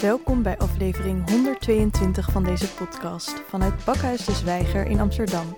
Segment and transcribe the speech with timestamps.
[0.00, 5.56] Welkom bij aflevering 122 van deze podcast vanuit Bakhuis de Zwijger in Amsterdam.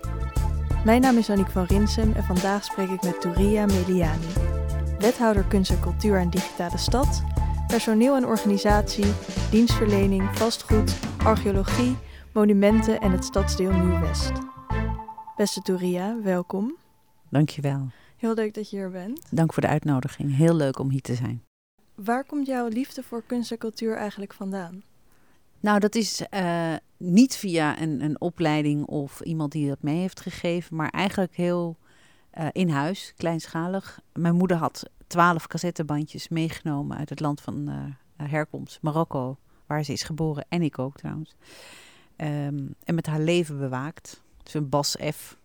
[0.84, 4.26] Mijn naam is Annick van Rinsem en vandaag spreek ik met Touria Meliani,
[4.98, 7.22] wethouder kunst en cultuur en digitale stad,
[7.66, 9.12] personeel en organisatie,
[9.50, 11.96] dienstverlening, vastgoed, archeologie,
[12.32, 14.32] monumenten en het stadsdeel Nieuw-West.
[15.36, 16.76] Beste Touria, welkom.
[17.30, 17.86] Dankjewel.
[18.16, 19.26] Heel leuk dat je hier bent.
[19.30, 20.36] Dank voor de uitnodiging.
[20.36, 21.47] Heel leuk om hier te zijn.
[22.04, 24.82] Waar komt jouw liefde voor kunst en cultuur eigenlijk vandaan?
[25.60, 30.20] Nou, dat is uh, niet via een, een, opleiding of iemand die dat mee heeft
[30.20, 31.76] gegeven, maar eigenlijk heel
[32.38, 34.00] uh, in huis, kleinschalig.
[34.12, 39.92] Mijn moeder had twaalf cassettebandjes meegenomen uit het land van uh, herkomst, Marokko, waar ze
[39.92, 41.36] is geboren en ik ook trouwens.
[42.16, 44.22] Um, en met haar leven bewaakt.
[44.42, 45.36] Dus een Bas F.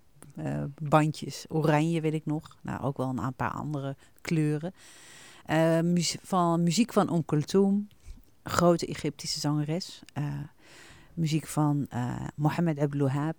[0.82, 2.58] bandjes, oranje weet ik nog.
[2.62, 4.74] Nou, ook wel een paar andere kleuren.
[5.50, 7.88] Uh, van muziek van Om Kulthum,
[8.44, 10.02] grote Egyptische zangeres.
[10.18, 10.34] Uh,
[11.14, 13.36] muziek van uh, Mohammed Abdulwahab.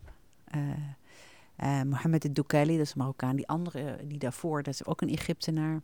[1.86, 3.36] Mohammed El-Doukali, dat is een Marokkaan.
[3.36, 5.80] Die andere, die daarvoor, dat is ook een Egyptenaar.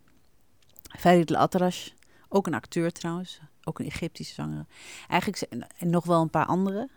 [0.81, 1.89] Farid Al-Atrash,
[2.29, 3.41] ook een acteur trouwens.
[3.63, 4.65] Ook een Egyptische zanger.
[5.07, 6.89] Eigenlijk en nog wel een paar andere.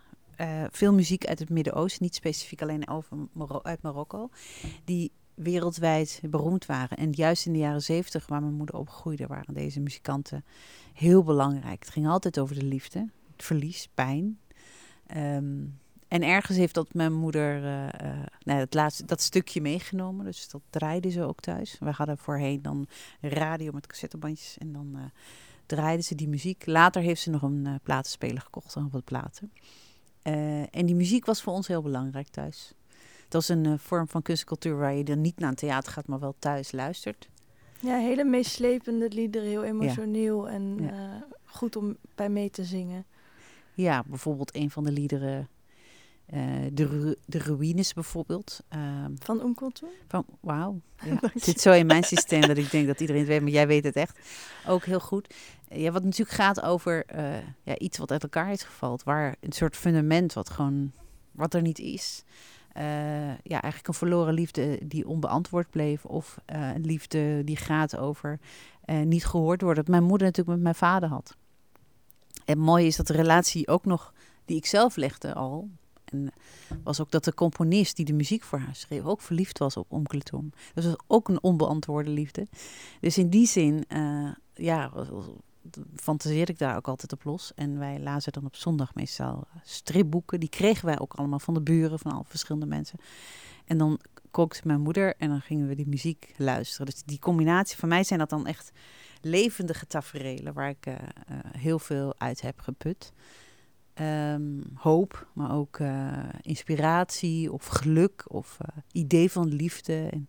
[0.71, 3.17] veel muziek uit het Midden-Oosten, niet specifiek alleen over
[3.63, 4.29] uit Marokko.
[4.83, 6.97] Die wereldwijd beroemd waren.
[6.97, 10.45] En juist in de jaren zeventig, waar mijn moeder opgroeide, waren deze muzikanten
[10.93, 11.79] heel belangrijk.
[11.79, 14.39] Het ging altijd over de liefde, het verlies, pijn.
[15.15, 20.25] Um, en ergens heeft dat mijn moeder uh, uh, nou, dat, laatste, dat stukje meegenomen.
[20.25, 21.77] Dus dat draaide ze ook thuis.
[21.79, 22.87] We hadden voorheen dan
[23.21, 25.01] radio met cassettebandjes en dan uh,
[25.65, 26.65] draaide ze die muziek.
[26.65, 29.51] Later heeft ze nog een platenspeler gekocht en wat platen.
[30.71, 32.73] en die muziek was voor ons heel belangrijk thuis.
[33.35, 36.07] Dat is een uh, vorm van kunstcultuur waar je dan niet naar een theater gaat,
[36.07, 37.29] maar wel thuis luistert.
[37.79, 40.53] Ja, hele meeslepende liederen, heel emotioneel ja.
[40.53, 40.91] en ja.
[40.91, 43.05] Uh, goed om bij mee te zingen.
[43.73, 45.49] Ja, bijvoorbeeld een van de liederen,
[46.33, 46.41] uh,
[46.73, 48.63] de, ru de Ruïnes bijvoorbeeld.
[49.19, 49.85] van Umkultu?
[50.07, 50.79] Van, wauw.
[51.05, 51.17] Ja.
[51.21, 53.67] het zit zo in mijn systeem dat ik denk dat iedereen het weet, maar jij
[53.67, 54.19] weet het echt
[54.67, 55.33] ook heel goed.
[55.69, 57.05] Ja, wat natuurlijk gaat over
[57.63, 60.91] ja, iets wat uit elkaar is gevallen, waar een soort fundament wat gewoon,
[61.31, 62.23] wat er niet is.
[62.77, 62.83] Uh,
[63.27, 66.05] ja, eigenlijk een verloren liefde die onbeantwoord bleef.
[66.05, 68.39] Of uh, een liefde die gaat over
[68.85, 69.83] uh, niet gehoord worden.
[69.83, 71.35] Dat mijn moeder natuurlijk met mijn vader had.
[72.45, 74.13] En mooi is dat de relatie ook nog,
[74.45, 75.69] die ik zelf legde al.
[76.05, 76.31] En
[76.83, 79.91] was ook dat de componist die de muziek voor haar schreef ook verliefd was op
[79.91, 80.19] Onkel.
[80.73, 82.47] Dus dat was ook een onbeantwoorde liefde.
[82.99, 83.85] Dus in die zin,
[84.53, 84.91] ja,
[85.95, 87.53] fantaseerde ik daar ook altijd op los.
[87.53, 90.39] En wij lazen dan op zondag meestal stripboeken.
[90.39, 92.99] Die kregen wij ook allemaal van de buren, van al verschillende mensen.
[93.65, 93.99] En dan
[94.31, 96.85] kookte mijn moeder en dan gingen we die muziek luisteren.
[96.85, 98.71] Dus die combinatie, van mij zijn dat dan echt
[99.21, 103.11] levendige tafereelen waar ik uh, uh, heel veel uit heb geput.
[104.01, 105.79] Um, hoop, maar ook
[106.41, 108.57] inspiratie of geluk of
[108.91, 110.07] idee van liefde.
[110.11, 110.27] En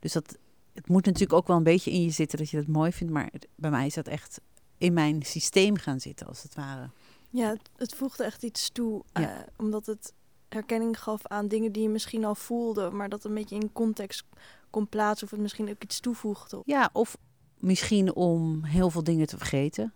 [0.00, 0.38] dus dat,
[0.72, 3.12] het moet natuurlijk ook wel een beetje in je zitten dat je dat mooi vindt.
[3.12, 4.40] Maar bij mij is dat echt
[4.82, 6.90] in mijn systeem gaan zitten, als het ware.
[7.30, 9.20] Ja, het, het voegde echt iets toe, ja.
[9.20, 10.12] uh, omdat het
[10.48, 14.24] herkenning gaf aan dingen die je misschien al voelde, maar dat een beetje in context
[14.70, 16.62] kon plaatsen of het misschien ook iets toevoegde.
[16.64, 17.16] Ja, of
[17.58, 19.92] misschien om heel veel dingen te vergeten.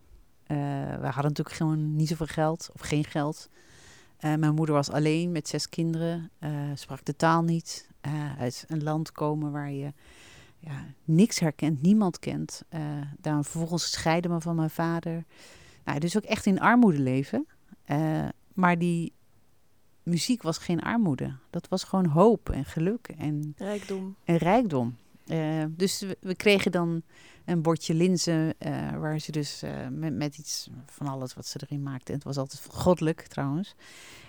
[0.47, 0.57] Uh,
[0.97, 3.49] we hadden natuurlijk gewoon niet zoveel geld of geen geld.
[4.21, 6.31] Uh, mijn moeder was alleen met zes kinderen,
[6.75, 7.89] sprak de taal niet.
[8.39, 9.93] uit een land komen waar je
[10.67, 12.63] ja, niks herkent, niemand kent.
[12.75, 12.81] Uh,
[13.21, 15.25] daar vervolgens scheiden me van mijn vader.
[15.85, 17.47] Nou, dus ook echt in armoede leven.
[17.87, 19.13] Uh, maar die
[20.03, 21.37] muziek was geen armoede.
[21.51, 24.17] Dat was gewoon hoop en geluk en rijkdom.
[24.25, 24.97] En rijkdom.
[25.27, 27.03] Uh, dus we, we, kregen dan
[27.45, 28.55] een bordje linzen
[28.99, 32.09] waar ze dus met, met iets van alles wat ze erin maakte.
[32.09, 33.75] En het was altijd goddelijk trouwens.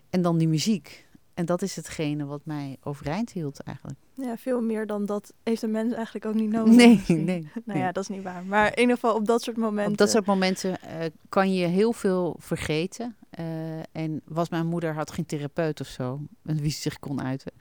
[0.09, 1.06] En dan die muziek.
[1.37, 3.99] En dat is hetgene wat mij overeind hield eigenlijk.
[4.13, 6.73] Ja, veel meer dan dat heeft een mens eigenlijk ook niet nodig.
[6.73, 7.49] Nee, nee.
[7.65, 8.45] nou ja, dat is niet waar.
[8.45, 9.91] Maar in ieder geval op dat soort momenten.
[9.91, 13.15] Op dat soort momenten uh, kan je heel veel vergeten.
[13.39, 17.51] Uh, en was mijn moeder had geen therapeut of zo, wie ze zich kon uiten.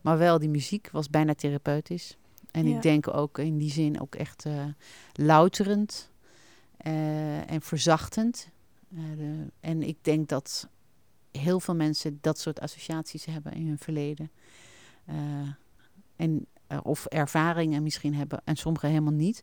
[0.00, 2.16] Maar wel die muziek was bijna therapeutisch.
[2.50, 2.76] En ja.
[2.76, 4.52] ik denk ook in die zin ook echt uh,
[5.12, 6.10] louterend
[7.46, 8.48] en verzachtend.
[8.88, 10.68] De, en ik denk dat
[11.32, 14.30] heel veel mensen dat soort associaties hebben in hun verleden.
[15.08, 15.16] Uh,
[16.16, 19.42] en, uh, of ervaringen misschien hebben en sommigen helemaal niet.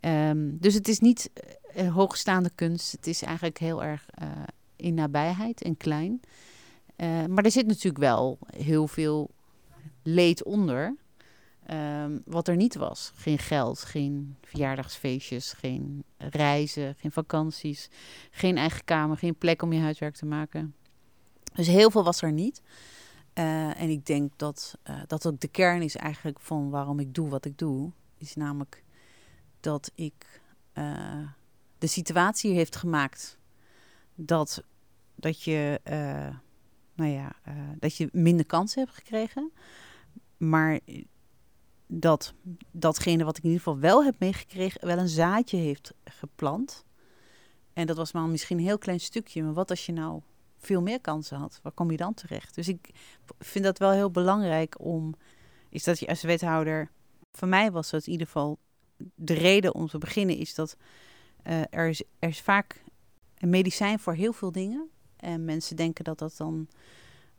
[0.00, 1.30] Um, dus het is niet
[1.76, 2.92] uh, hoogstaande kunst.
[2.92, 4.06] Het is eigenlijk heel erg
[4.76, 6.20] in nabijheid en klein.
[7.28, 9.30] maar er zit natuurlijk wel heel veel
[10.02, 10.96] leed onder.
[11.66, 13.12] ehm, wat er niet was.
[13.14, 17.88] Geen geld, geen verjaardagsfeestjes, geen reizen, geen vakanties,
[18.30, 20.74] geen eigen kamer, geen plek om je huiswerk te maken.
[21.52, 22.62] Dus heel veel was er niet.
[23.32, 27.14] Eh, en ik denk dat uh, dat ook de kern is eigenlijk van waarom ik
[27.14, 27.90] doe wat ik doe.
[28.18, 28.84] Is namelijk
[29.60, 30.40] dat ik
[30.74, 31.28] uh,
[31.78, 33.38] de situatie heeft gemaakt
[34.14, 34.62] dat,
[35.14, 35.80] dat, je,
[36.94, 37.32] nou ja,
[37.78, 39.52] dat je minder kansen hebt gekregen.
[40.36, 40.80] Maar
[41.86, 42.34] dat
[42.70, 46.84] datgene wat ik in ieder geval wel heb meegekregen, wel een zaadje heeft geplant.
[47.72, 49.42] En dat was maar misschien een heel klein stukje.
[49.42, 50.20] Maar wat als je nou
[50.60, 52.54] veel meer kansen had, waar kom je dan terecht?
[52.54, 52.90] Dus ik
[53.38, 55.14] vind dat wel heel belangrijk om,
[55.68, 56.90] is dat je als wethouder,
[57.32, 58.58] voor mij was dat in ieder geval
[59.14, 60.76] de reden om te beginnen, is dat
[61.46, 62.82] uh, er, is, er is vaak
[63.38, 64.88] een medicijn voor heel veel dingen.
[65.16, 66.68] En mensen denken dat dat dan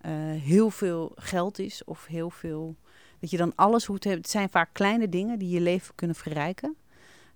[0.06, 2.76] uh, heel veel geld is of heel veel.
[3.20, 4.26] Dat je dan alles hoeft te hebben.
[4.26, 6.76] Het zijn vaak kleine dingen die je leven kunnen verrijken.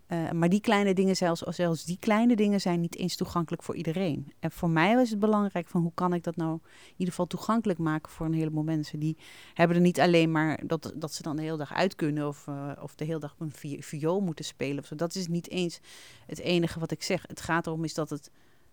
[0.08, 3.76] Uh, maar die kleine dingen, zelfs, zelfs die kleine dingen, zijn niet eens toegankelijk voor
[3.76, 4.34] iedereen.
[4.40, 7.28] En voor mij was het belangrijk van hoe kan ik dat nou in ieder geval
[7.28, 9.00] toegankelijk maken voor een heleboel mensen.
[9.00, 9.18] Die
[9.54, 12.48] hebben er niet alleen maar dat, dat ze dan de hele dag uit kunnen of,
[12.48, 14.80] uh, of de hele dag een vi viool moeten spelen.
[14.80, 14.96] Of zo.
[14.96, 15.80] Dat is niet eens
[16.26, 17.24] het enige wat ik zeg.
[17.28, 18.32] Het gaat erom is dat het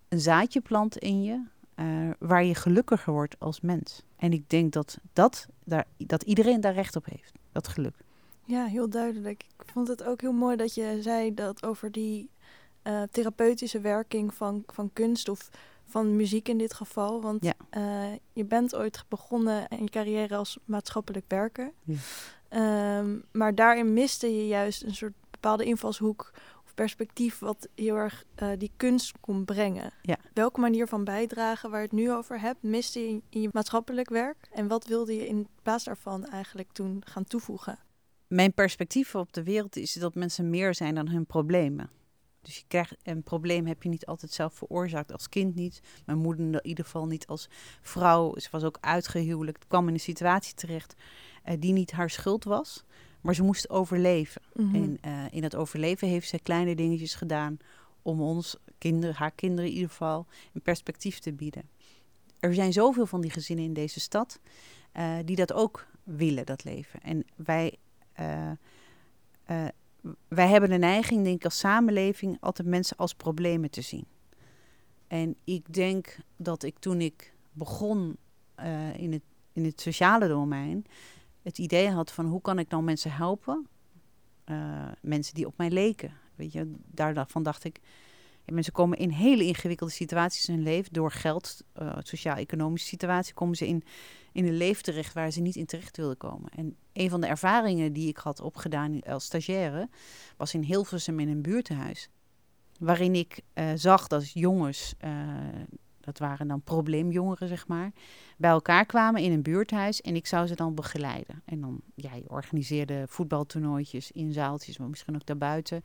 [0.08, 1.44] een zaadje plant in je,
[1.76, 4.02] uh, waar je gelukkiger wordt als mens.
[4.16, 8.01] En ik denk dat, dat, daar, dat iedereen daar recht op heeft, dat geluk.
[8.44, 9.44] Ja, heel duidelijk.
[9.58, 12.30] Ik vond het ook heel mooi dat je zei dat over die
[12.84, 15.50] uh, therapeutische werking van, van kunst of
[15.84, 17.20] van muziek in dit geval.
[17.20, 17.54] Want ja.
[17.70, 21.72] uh, je bent ooit begonnen in je carrière als maatschappelijk werker.
[21.84, 22.98] Ja.
[22.98, 26.30] Um, maar daarin miste je juist een soort bepaalde invalshoek
[26.64, 29.92] of perspectief wat heel erg uh, die kunst kon brengen.
[30.02, 30.16] Ja.
[30.32, 33.48] Welke manier van bijdragen waar je het nu over hebt, miste je in, in je
[33.52, 34.48] maatschappelijk werk?
[34.52, 37.78] En wat wilde je in plaats daarvan eigenlijk toen gaan toevoegen?
[38.32, 41.90] Mijn perspectief op de wereld is dat mensen meer zijn dan hun problemen.
[42.42, 45.12] Dus je krijgt een probleem heb je niet altijd zelf veroorzaakt.
[45.12, 45.80] Als kind niet.
[46.06, 47.48] Mijn moeder in ieder geval niet als
[47.80, 48.38] vrouw.
[48.38, 49.66] Ze was ook uitgehuwelijkd.
[49.66, 50.94] kwam in een situatie terecht
[51.48, 52.84] uh, die niet haar schuld was.
[53.20, 54.42] Maar ze moest overleven.
[54.54, 54.74] Mm-hmm.
[54.74, 57.58] En uh, in dat overleven heeft ze kleine dingetjes gedaan
[58.02, 61.68] om ons kinderen, haar kinderen in ieder geval, een perspectief te bieden.
[62.38, 64.40] Er zijn zoveel van die gezinnen in deze stad
[64.96, 67.00] uh, die dat ook willen, dat leven.
[67.00, 67.78] En wij
[68.20, 68.50] uh,
[69.50, 69.68] uh,
[70.28, 74.06] wij hebben de neiging, denk ik, als samenleving altijd mensen als problemen te zien.
[75.06, 78.16] En ik denk dat ik toen ik begon
[78.58, 79.22] uh, in, het,
[79.52, 80.86] in het sociale domein,
[81.42, 83.66] het idee had van hoe kan ik nou mensen helpen?
[85.00, 86.12] mensen die op mij leken.
[86.34, 87.80] Weet je, daarvan dacht ik,
[88.44, 90.92] ja, mensen komen in hele ingewikkelde situaties in hun leven.
[90.92, 91.62] Door geld,
[91.98, 93.84] sociaal-economische situatie, komen ze in
[94.32, 96.50] in een leven terecht waar ze niet in terecht wilden komen.
[96.50, 99.88] En een van de ervaringen die ik had opgedaan als stagiaire
[100.36, 102.08] was in Hilversum in een buurtenhuis.
[102.78, 105.10] Waarin ik uh, zag dat jongens, uh,
[106.04, 107.92] dat waren dan probleemjongeren zeg maar,
[108.36, 111.42] bij elkaar kwamen in een buurthuis en ik zou ze dan begeleiden.
[111.44, 115.82] En dan, ja, je organiseerde voetbaltoernooitjes in zaaltjes, maar misschien ook daarbuiten.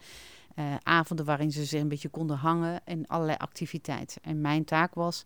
[0.56, 4.22] Uh, avonden waarin ze zich een beetje konden hangen en allerlei activiteiten.
[4.22, 5.26] En mijn taak was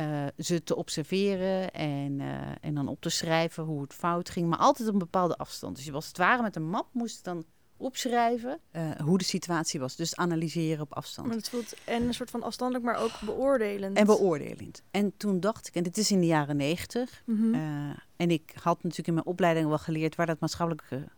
[0.00, 4.48] uh, ze te observeren en, uh, en dan op te schrijven hoe het fout ging,
[4.48, 5.76] maar altijd op een bepaalde afstand.
[5.76, 7.44] Dus je was het ware met een map, moest dan
[7.84, 9.96] opschrijven uh, hoe de situatie was.
[9.96, 11.26] Dus analyseren op afstand.
[11.26, 13.96] Maar het voelt en een soort van afstandelijk, maar ook beoordelend.
[13.96, 14.82] En beoordelend.
[14.90, 17.94] En toen dacht ik, en dit is in de jaren negentig, mm -hmm.
[18.16, 21.08] en ik had natuurlijk in mijn opleiding wel geleerd waar dat maatschappelijke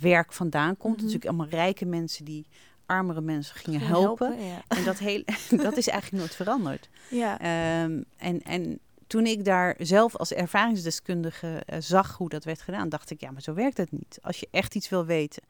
[0.00, 0.82] werk vandaan komt.
[0.82, 0.96] Mm -hmm.
[0.96, 2.46] Natuurlijk allemaal rijke mensen die
[2.86, 4.26] armere mensen gingen helpen.
[4.26, 4.62] helpen ja.
[4.68, 5.22] En dat, heel,
[5.66, 6.88] dat is eigenlijk nooit veranderd.
[7.10, 7.82] Ja.
[7.84, 12.88] Um, en, en toen ik daar zelf als ervaringsdeskundige uh, zag hoe dat werd gedaan,
[12.88, 14.18] dacht ik, ja, maar zo werkt het niet.
[14.22, 15.42] Als je echt iets wil weten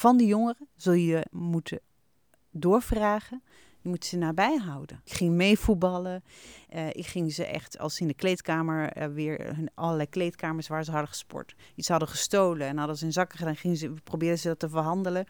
[0.00, 1.80] van die jongeren, zul je moeten
[2.50, 3.42] doorvragen.
[3.80, 5.00] Je moet ze nabij houden.
[5.04, 6.24] Ik ging meevoetballen.
[6.74, 10.68] Uh, ik ging ze echt, als ze in de kleedkamer uh, weer hun allerlei kleedkamers
[10.68, 13.94] waar ze hadden gesport, iets hadden gestolen en hadden ze in zakken gedaan, gingen ze,
[14.04, 15.26] probeerden ze dat te verhandelen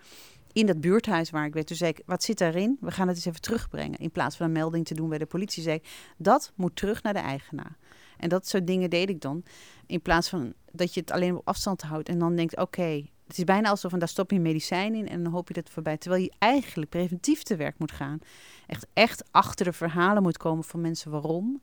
[0.52, 1.66] in dat buurthuis waar ik werd.
[1.66, 2.76] Toen zei ik, wat zit daarin?
[2.80, 3.98] We gaan het eens even terugbrengen.
[3.98, 7.02] In plaats van een melding te doen bij de politie, zei ik, dat moet terug
[7.02, 7.76] naar de eigenaar.
[8.18, 9.42] En dat soort dingen deed ik dan.
[9.86, 13.38] In plaats van dat je het alleen op afstand houdt en dan denkt, oké, het
[13.38, 15.72] is bijna alsof en daar stop je medicijn in en dan hoop je dat het
[15.72, 15.96] voorbij.
[15.96, 18.18] Terwijl je eigenlijk preventief te werk moet gaan.
[18.66, 21.62] Echt, echt achter de verhalen moet komen van mensen waarom.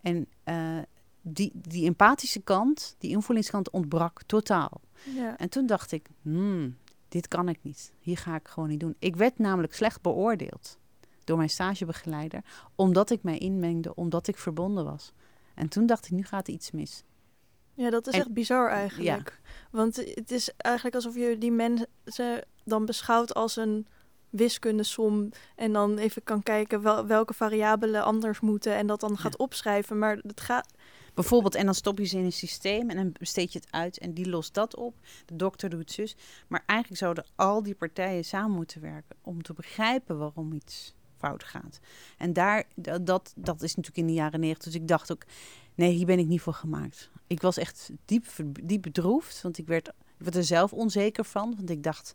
[0.00, 0.78] En uh,
[1.20, 4.80] die, die empathische kant, die invoelingskant ontbrak totaal.
[5.14, 5.36] Ja.
[5.36, 6.76] En toen dacht ik, hmm,
[7.08, 7.92] dit kan ik niet.
[8.00, 8.96] Hier ga ik gewoon niet doen.
[8.98, 10.78] Ik werd namelijk slecht beoordeeld
[11.24, 15.12] door mijn stagebegeleider, omdat ik mij inmengde, omdat ik verbonden was.
[15.54, 17.04] En toen dacht ik, nu gaat er iets mis.
[17.74, 19.40] Ja, dat is echt bizar eigenlijk.
[19.70, 23.86] Want het is eigenlijk alsof je die mensen dan beschouwt als een
[24.30, 29.36] wiskundesom en dan even kan kijken wel, welke variabelen anders moeten en dat dan gaat
[29.36, 29.98] opschrijven.
[29.98, 30.72] Maar het gaat.
[31.14, 33.98] Bijvoorbeeld, en dan stop je ze in een systeem en dan besteed je het uit
[33.98, 34.94] en die lost dat op.
[35.26, 36.16] De dokter doet zus.
[36.48, 41.44] Maar eigenlijk zouden al die partijen samen moeten werken om te begrijpen waarom iets fout
[41.44, 41.80] gaat.
[42.18, 42.64] En daar,
[43.00, 44.64] dat, dat is natuurlijk in de jaren negentig.
[44.64, 45.22] Dus ik dacht ook,
[45.74, 47.10] nee, hier ben ik niet voor gemaakt.
[47.30, 48.26] Ik was echt diep,
[48.62, 51.54] diep bedroefd, want ik werd, ik werd er zelf onzeker van.
[51.56, 52.14] Want ik dacht,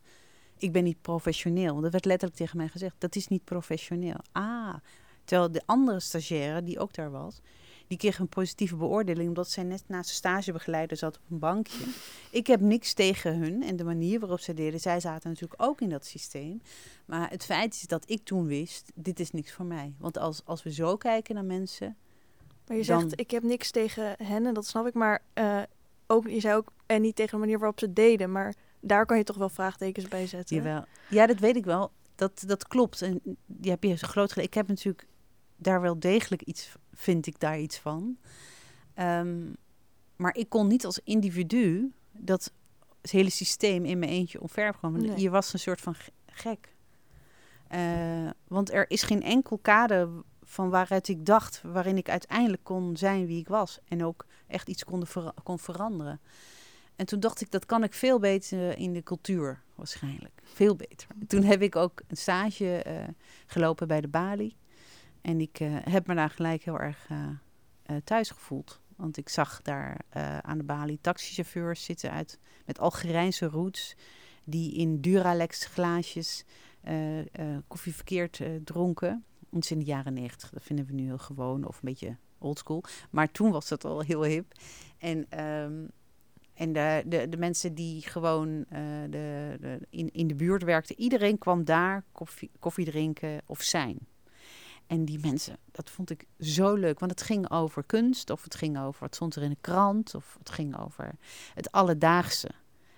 [0.57, 1.81] ik ben niet professioneel.
[1.81, 4.17] Dat werd letterlijk tegen mij gezegd, dat is niet professioneel.
[4.31, 4.75] Ah,
[5.23, 7.41] terwijl de andere stagiaire, die ook daar was,
[7.87, 11.85] die kreeg een positieve beoordeling omdat zij net naast de stagebegeleider zat op een bankje.
[12.31, 14.79] Ik heb niks tegen hun en de manier waarop ze deden.
[14.79, 16.61] Zij zaten natuurlijk ook in dat systeem.
[17.05, 19.93] Maar het feit is dat ik toen wist, dit is niks voor mij.
[19.97, 21.97] Want als, als we zo kijken naar mensen...
[22.67, 24.93] Maar je zegt, ik heb niks tegen hen en dat snap ik.
[24.93, 25.61] Maar uh,
[26.07, 28.31] ook, je zei ook, en niet tegen de manier waarop ze deden.
[28.31, 30.55] Maar daar kan je toch wel vraagtekens bij zetten.
[30.55, 30.85] Jawel.
[31.09, 31.91] Ja, dat weet ik wel.
[32.15, 33.01] Dat, dat klopt.
[33.01, 33.21] En
[33.61, 34.47] je hebt je groot gelijk.
[34.47, 35.07] Ik heb natuurlijk
[35.55, 38.17] daar wel degelijk iets, vind ik daar iets van.
[38.93, 39.43] Ehm,
[40.15, 42.51] maar ik kon niet als individu dat
[43.01, 45.01] het hele systeem in mijn eentje omverkomen.
[45.01, 45.19] Nee.
[45.19, 45.95] Je was een soort van
[46.25, 46.73] gek.
[47.75, 50.09] Uh, want er is geen enkel kader
[50.45, 53.79] van waaruit ik dacht, waarin ik uiteindelijk kon zijn wie ik was.
[53.87, 55.03] En ook echt iets kon,
[55.43, 56.19] kon veranderen.
[56.95, 60.41] En toen dacht ik, dat kan ik veel beter in de cultuur waarschijnlijk.
[60.43, 61.07] Veel beter.
[61.27, 62.93] Toen heb ik ook een stage uh,
[63.45, 64.55] gelopen bij de Bali.
[65.21, 68.79] En ik uh, heb me daar gelijk heel erg uh, thuis gevoeld.
[68.95, 69.97] Want ik zag daar
[70.41, 73.95] aan de Bali taxichauffeurs zitten uit, met Algerijnse roots.
[74.43, 76.45] Die in Duralex glaasjes
[77.67, 79.25] koffie verkeerd dronken.
[79.63, 80.49] Is in de jaren negentig.
[80.49, 82.83] Dat vinden we nu heel gewoon of een beetje oldschool.
[83.09, 84.53] Maar toen was dat al heel hip.
[84.97, 85.43] En...
[85.45, 85.89] Um,
[86.55, 88.65] en de, de, de mensen die gewoon uh,
[89.09, 93.97] de, de, in, in de buurt werkten, iedereen kwam daar koffie, koffie drinken of zijn.
[94.87, 98.55] En die mensen, dat vond ik zo leuk, want het ging over kunst, of het
[98.55, 101.15] ging over, het stond er in de krant, of het ging over
[101.53, 102.49] het alledaagse.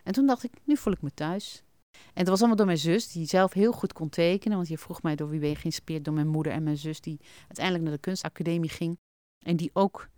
[0.04, 1.64] En toen dacht ik, nu voel ik me thuis.
[2.06, 4.58] En dat was allemaal door mijn zus, die zelf heel goed kon tekenen.
[4.58, 6.06] Want je vroeg mij door wie ben je geïnspireerd?
[6.06, 8.98] Door mijn moeder en mijn zus, die uiteindelijk naar de kunstacademie ging.
[9.46, 10.10] En die ook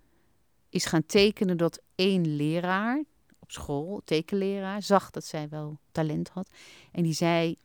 [0.69, 3.03] is gaan tekenen dat één leraar,
[3.47, 6.49] school, tekenleraar, zag dat zij wel talent had.
[6.91, 7.55] En die zei,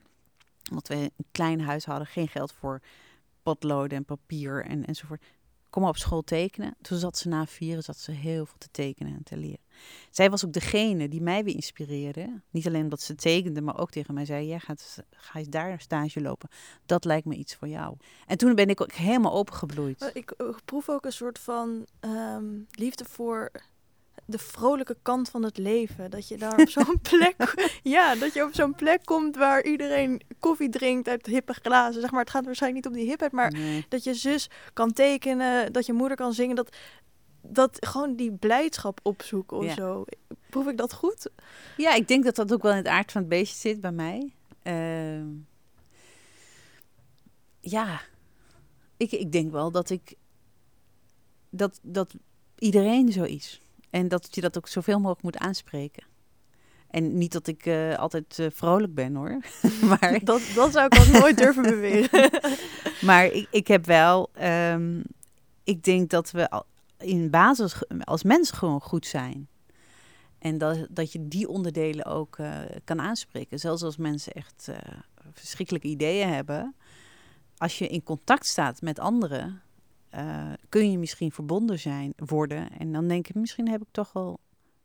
[0.71, 2.81] omdat we een klein huis hadden, geen geld voor
[3.43, 5.25] potloden en papier en, enzovoort.
[5.75, 6.77] Kom op school tekenen.
[6.81, 9.65] Toen zat ze na vieren, zat ze heel veel te tekenen en te leren.
[10.11, 12.41] Zij was ook degene die mij weer inspireerde.
[12.51, 15.81] Niet alleen omdat ze tekende, maar ook tegen mij zei: Jij gaat, ga eens daar
[15.81, 16.49] stage lopen.
[16.87, 17.97] Dat lijkt me iets voor jou.
[18.27, 20.11] En toen ben ik ook helemaal opengebloeid.
[20.13, 23.51] Ik, proef ook een soort van um, liefde voor
[24.27, 26.11] de vrolijke kant van het leven.
[26.11, 30.21] Dat je daar op zo'n plek, ja, dat je op zo'n plek komt waar iedereen
[30.39, 32.01] koffie drinkt uit hippe glazen.
[32.01, 33.55] Zeg maar, het gaat waarschijnlijk niet om die hipheid, maar
[33.89, 36.77] dat je zus kan tekenen, dat je moeder kan zingen, dat,
[37.43, 40.05] dat gewoon die blijdschap opzoeken of zo.
[40.51, 41.31] Proef ik dat goed?
[41.77, 43.93] Ja, ik denk dat dat ook wel in het aard van het beestje zit bij
[43.93, 44.33] mij.
[44.63, 45.27] Uh,
[47.61, 48.01] ja,
[48.97, 50.15] ik, ik denk wel dat ik
[51.51, 52.15] dat, dat
[52.59, 53.61] iedereen zo is.
[53.95, 56.05] En dat je dat ook zoveel mogelijk moet aanspreken.
[56.91, 59.41] En niet dat ik uh, altijd uh, vrolijk ben hoor.
[59.91, 62.31] maar dat, dat zou ik ook nooit durven beweren.
[63.09, 64.31] maar ik, ik heb wel.
[64.43, 65.03] Um,
[65.65, 66.63] ik denk dat we
[66.99, 69.49] in basis als mens gewoon goed zijn.
[70.39, 73.59] En dat, dat je die onderdelen ook uh, kan aanspreken.
[73.59, 74.71] Zelfs als mensen echt
[75.33, 76.75] verschrikkelijke ideeën hebben.
[77.57, 79.63] Als je in contact staat met anderen,
[80.17, 82.71] uh, kun je misschien verbonden zijn, worden.
[82.79, 84.41] En dan denk ik, misschien heb ik toch wel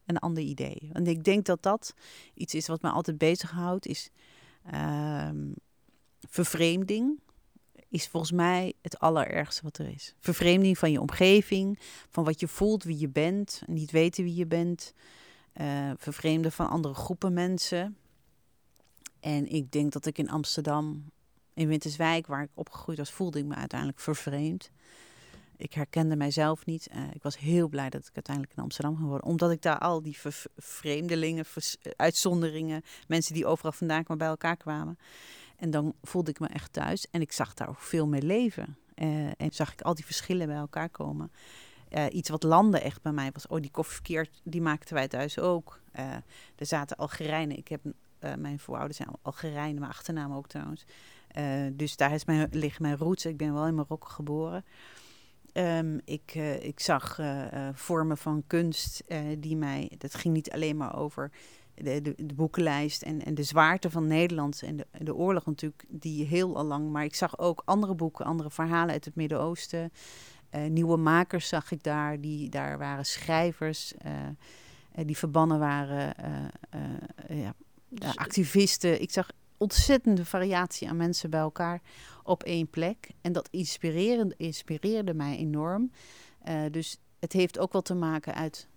[0.05, 0.89] een ander idee.
[0.93, 1.93] Want ik denk dat dat
[2.33, 4.09] iets is wat me altijd bezighoudt, is
[4.73, 5.29] uh,
[6.29, 7.19] vervreemding.
[7.89, 10.15] Is volgens mij het allerergste wat er is.
[10.19, 14.45] Vervreemding van je omgeving, van wat je voelt, wie je bent, niet weten wie je
[14.45, 14.93] bent.
[15.61, 17.97] Uh, vervreemden van andere groepen mensen.
[19.19, 21.11] En ik denk dat ik in Amsterdam,
[21.53, 24.71] in Winterswijk, waar ik opgegroeid was, voelde ik me uiteindelijk vervreemd
[25.59, 26.89] ik herkende mijzelf niet.
[26.95, 29.27] Uh, ik was heel blij dat ik uiteindelijk in Amsterdam geworden.
[29.27, 30.17] Omdat ik daar al die
[30.57, 31.45] vreemdelingen,
[31.95, 34.99] uitzonderingen, mensen die overal vandaan kwamen, bij elkaar kwamen.
[35.57, 37.07] En dan voelde ik me echt thuis.
[37.11, 38.77] En ik zag daar ook veel meer leven.
[38.95, 41.31] Uh, en zag ik al die verschillen bij elkaar komen.
[42.11, 45.39] Iets wat landde echt bij mij was, oh die koffie verkeerd, die maakten wij thuis
[45.39, 45.79] ook.
[46.55, 47.57] er zaten Algerijnen.
[47.57, 47.81] Ik heb,
[48.37, 50.85] mijn voorouders zijn Algerijnen, mijn achternaam ook trouwens.
[51.73, 53.25] dus daar is mijn, liggen mijn roots.
[53.25, 54.63] Ik ben wel in Marokko geboren.
[55.53, 59.03] Ehm, ik, uh, ik zag uh, vormen van kunst
[59.37, 59.91] die mij.
[59.97, 61.31] Dat ging niet alleen maar over
[61.73, 65.83] de, de, de, boekenlijst en, en de zwaarte van Nederland en de, de oorlog natuurlijk,
[65.87, 66.89] die heel al lang.
[66.89, 69.91] Maar ik zag ook andere boeken, andere verhalen uit het Midden-Oosten.
[70.69, 73.93] nieuwe makers zag ik daar, die, daar waren schrijvers
[75.05, 76.13] die verbannen waren,
[77.27, 77.53] ja,
[77.89, 79.01] dus activisten.
[79.01, 81.81] Ik zag ontzettende variatie aan mensen bij elkaar
[82.29, 83.09] op één plek.
[83.21, 85.91] En dat inspireerde, inspireerde mij enorm.
[86.47, 88.67] Uh, dus het heeft ook wel te maken uit.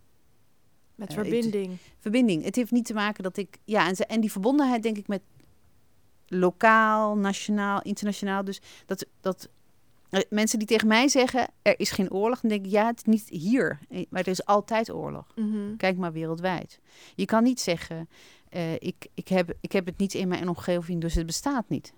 [0.94, 1.71] Met uh, verbinding.
[1.71, 2.44] Het, verbinding.
[2.44, 3.59] Het heeft niet te maken dat ik.
[3.64, 5.23] Ja, en, en die verbondenheid, denk ik, met
[6.26, 8.44] lokaal, nationaal, internationaal.
[8.44, 9.49] Dus dat, dat
[10.11, 12.97] uh, mensen die tegen mij zeggen: er is geen oorlog, dan denk ik: ja, het
[12.97, 13.78] is niet hier.
[14.09, 15.32] Maar er is altijd oorlog.
[15.35, 15.76] Mm -hmm.
[15.76, 16.80] Kijk maar wereldwijd.
[17.14, 18.09] Je kan niet zeggen:
[18.50, 21.92] uh, ik, ik, heb, ik heb het niet in mijn omgeving, dus het bestaat niet.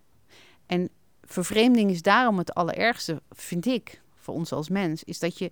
[0.66, 0.90] En
[1.26, 5.50] vervreemding is daarom het allerergste, vind ik, voor ons als mens, is dat je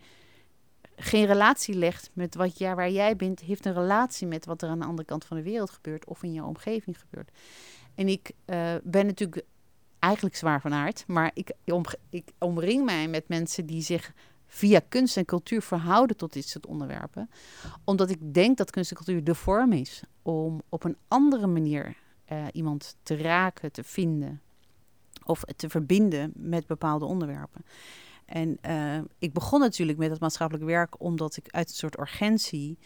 [0.97, 4.69] geen relatie legt met wat jij, waar jij bent, heeft een relatie met wat er
[4.69, 7.31] aan de andere kant van de wereld gebeurt of in je omgeving gebeurt.
[7.95, 9.45] En ik uh, ben natuurlijk
[9.99, 11.52] eigenlijk zwaar van aard, maar ik,
[12.11, 14.12] ik omring mij met mensen die zich
[14.47, 17.31] via kunst en cultuur verhouden tot dit soort onderwerpen.
[17.85, 21.97] Omdat ik denk dat kunst en cultuur de vorm is om op een andere manier
[22.33, 24.41] uh, iemand te raken, te vinden
[25.25, 27.64] of te verbinden met bepaalde onderwerpen.
[28.25, 32.79] En uh, ik begon natuurlijk met het maatschappelijk werk omdat ik uit een soort urgentie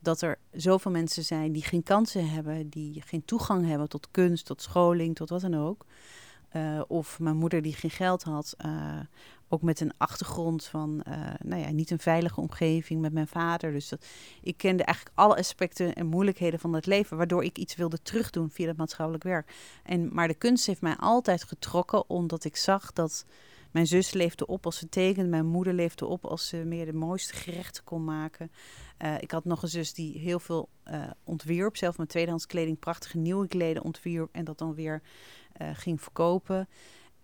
[0.00, 4.46] dat er zoveel mensen zijn die geen kansen hebben, die geen toegang hebben tot kunst,
[4.46, 5.86] tot scholing, tot wat dan ook.
[6.56, 9.00] Uh, of mijn moeder die geen geld had, uh,
[9.54, 13.72] ook met een achtergrond van, uh, nou ja, niet een veilige omgeving met mijn vader.
[13.72, 14.06] Dus dat,
[14.42, 18.50] ik kende eigenlijk alle aspecten en moeilijkheden van het leven, waardoor ik iets wilde terugdoen
[18.50, 19.52] via het maatschappelijk werk.
[19.82, 23.24] En, maar de kunst heeft mij altijd getrokken, omdat ik zag dat
[23.70, 26.92] mijn zus leefde op als ze tekende, mijn moeder leefde op als ze meer de
[26.92, 28.50] mooiste gerechten kon maken.
[28.98, 32.78] Uh, ik had nog een zus die heel veel uh, ontwierp, zelf met tweedehands kleding,
[32.78, 35.02] prachtige nieuwe kleden ontwierp en dat dan weer
[35.72, 36.68] ging verkopen.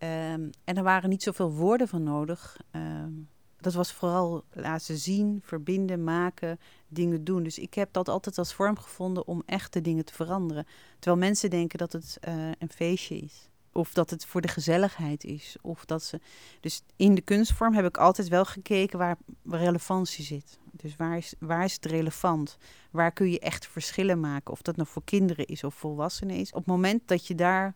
[0.03, 2.57] Um, en er waren niet zoveel woorden van nodig.
[2.73, 3.29] Um,
[3.61, 7.43] dat was vooral laten zien, verbinden, maken, dingen doen.
[7.43, 10.67] Dus ik heb dat altijd als vorm gevonden om echte dingen te veranderen.
[10.99, 13.49] Terwijl mensen denken dat het uh, een feestje is.
[13.73, 15.57] Of dat het voor de gezelligheid is.
[15.61, 16.21] Of dat ze.
[16.61, 20.59] Dus in de kunstvorm heb ik altijd wel gekeken waar, waar relevantie zit.
[20.73, 22.59] Dus waar is, waar is het relevant?
[22.91, 24.53] Waar kun je echt verschillen maken?
[24.53, 26.51] Of dat nou voor kinderen is of volwassenen is.
[26.51, 27.75] Op het moment dat je daar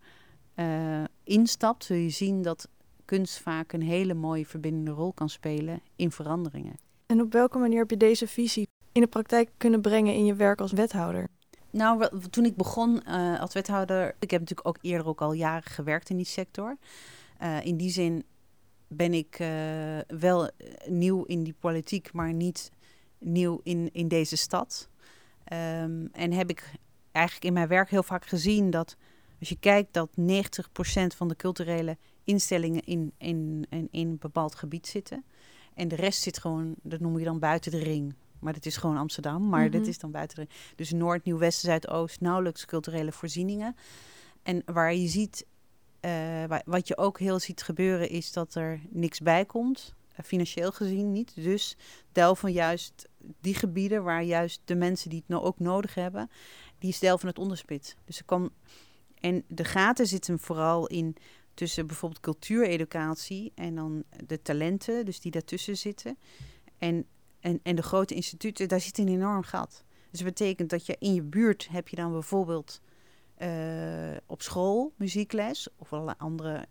[0.57, 2.69] uh, instapt, zul je zien dat
[3.05, 6.79] kunst vaak een hele mooie verbindende rol kan spelen in veranderingen.
[7.07, 10.35] En op welke manier heb je deze visie in de praktijk kunnen brengen in je
[10.35, 11.29] werk als wethouder?
[11.71, 15.71] Nou, toen ik begon uh, als wethouder, ik heb natuurlijk ook eerder ook al jaren
[15.71, 16.77] gewerkt in die sector.
[17.43, 18.25] Uh, in die zin
[18.89, 19.49] ben ik uh,
[20.07, 20.51] wel
[20.87, 22.71] nieuw in die politiek, maar niet
[23.19, 24.89] nieuw in, in deze stad.
[25.53, 26.73] Um, en heb ik
[27.13, 28.97] eigenlijk in mijn werk heel vaak gezien dat
[29.39, 30.13] als je kijkt dat 90%
[31.17, 35.25] van de culturele instellingen in, in, in, in een bepaald gebied zitten.
[35.75, 38.15] En de rest zit gewoon, dat noem je dan buiten de ring.
[38.39, 40.77] Maar dat is gewoon Amsterdam, maar mm dit is dan buiten de ring.
[40.77, 43.77] Dus Noord, Nieuw, Westen, Zuidoost, nauwelijks culturele voorzieningen.
[44.43, 45.47] En waar je ziet,
[46.01, 49.95] uh, wat je ook heel ziet gebeuren, is dat er niks bij komt.
[50.13, 51.35] Uh, financieel gezien niet.
[51.35, 51.77] Dus
[52.13, 53.09] delven juist
[53.41, 56.31] die gebieden waar juist de mensen die het nou ook nodig hebben,
[56.79, 57.97] die delven het onderspit.
[58.05, 58.51] Dus er kan
[59.25, 61.17] en de gaten zitten vooral in
[61.55, 66.19] tussen bijvoorbeeld cultuureducatie en dan de talenten, dus die daartussen zitten.
[66.79, 67.07] En,
[67.41, 69.85] en, en de grote instituten, daar zit een enorm gat.
[70.11, 72.81] Dus dat betekent dat je in je buurt heb je dan bijvoorbeeld
[73.39, 76.67] uh, op school muziekles of allerlei andere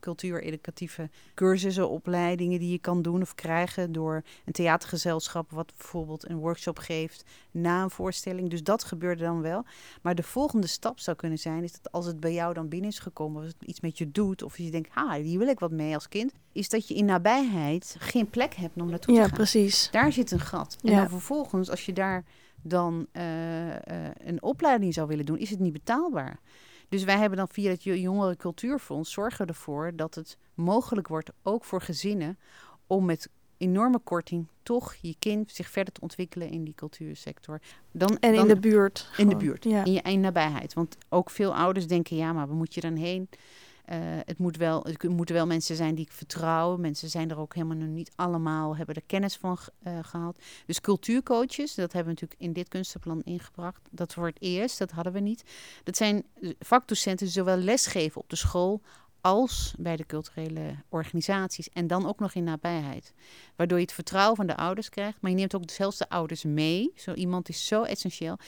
[0.00, 6.38] cultuur-educatieve cursussen, opleidingen die je kan doen of krijgen door een theatergezelschap, wat bijvoorbeeld een
[6.38, 8.50] workshop geeft na een voorstelling.
[8.50, 9.64] Dus dat gebeurde dan wel.
[10.02, 12.90] Maar de volgende stap zou kunnen zijn, is dat als het bij jou dan binnen
[12.90, 15.58] is gekomen, of het iets met je doet, of je denkt, ha, hier wil ik
[15.58, 19.22] wat mee als kind, is dat je in nabijheid geen plek hebt om naartoe ja,
[19.22, 19.38] te gaan.
[19.38, 19.88] Ja, precies.
[19.90, 20.76] Daar zit een gat.
[20.82, 20.98] En ja.
[20.98, 22.24] dan vervolgens, als je daar
[22.62, 23.74] dan uh, uh,
[24.24, 26.40] een opleiding zou willen doen, is het niet betaalbaar.
[26.94, 31.64] Dus wij hebben dan via het Jongeren Cultuurfonds zorgen ervoor dat het mogelijk wordt, ook
[31.64, 32.38] voor gezinnen,
[32.86, 37.60] om met enorme korting toch je kind zich verder te ontwikkelen in die cultuursector.
[37.92, 39.10] Dan, en dan, in de buurt.
[39.16, 39.84] In de buurt, ja.
[39.84, 40.74] in je in nabijheid.
[40.74, 43.28] Want ook veel ouders denken, ja, maar waar moet je dan heen?
[43.90, 46.76] Uh, het, moet wel, moeten wel mensen zijn die ik vertrouw.
[46.76, 50.38] Mensen zijn er ook helemaal nog niet allemaal, hebben er kennis van uh, gehad.
[50.66, 53.88] Dus cultuurcoaches, dat hebben we natuurlijk in dit kunstenplan ingebracht.
[53.90, 55.44] Dat voor het eerst, dat hadden we niet.
[55.82, 56.24] Dat zijn
[56.58, 58.82] vakdocenten die zowel lesgeven op de school
[59.20, 63.12] als bij de culturele organisaties en dan ook nog in nabijheid.
[63.56, 66.44] Waardoor je het vertrouwen van de ouders krijgt, maar je neemt ook zelfs de ouders
[66.44, 66.92] mee.
[66.96, 68.38] Zo iemand is zo essentieel.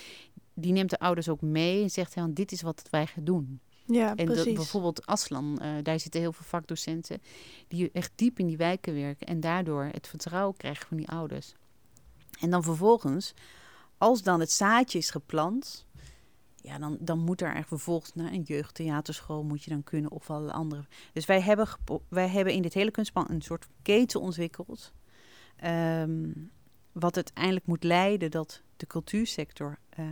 [0.54, 3.60] Die neemt de ouders ook mee en zegt: dit is wat wij gaan doen.
[3.86, 4.54] Ja, en precies.
[4.54, 7.22] bijvoorbeeld Aslan, uh, daar zitten heel veel vakdocenten
[7.68, 11.54] die echt diep in die wijken werken en daardoor het vertrouwen krijgen van die ouders.
[12.40, 13.34] En dan vervolgens,
[13.98, 15.86] als dan het zaadje is geplant,
[16.56, 20.52] ja, dan, dan moet er vervolgens naar een jeugdtheaterschool moet je dan kunnen of alle
[20.52, 20.84] andere.
[21.12, 21.68] Dus wij hebben,
[22.08, 24.92] wij hebben in dit hele kunstplan een soort keten ontwikkeld.
[25.64, 26.50] Um,
[26.92, 30.06] wat uiteindelijk moet leiden dat de cultuursector uh,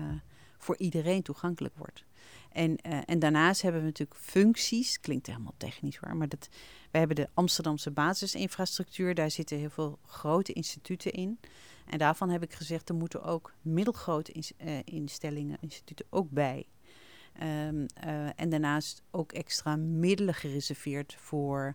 [0.64, 2.04] voor iedereen toegankelijk wordt.
[2.52, 6.48] En, uh, en daarnaast hebben we natuurlijk functies, klinkt helemaal technisch hoor, maar dat,
[6.90, 11.40] we hebben de Amsterdamse basisinfrastructuur, daar zitten heel veel grote instituten in.
[11.86, 16.66] En daarvan heb ik gezegd, er moeten ook middelgrote ins uh, instellingen, instituten ook bij.
[17.42, 21.74] Um, uh, en daarnaast ook extra middelen gereserveerd voor,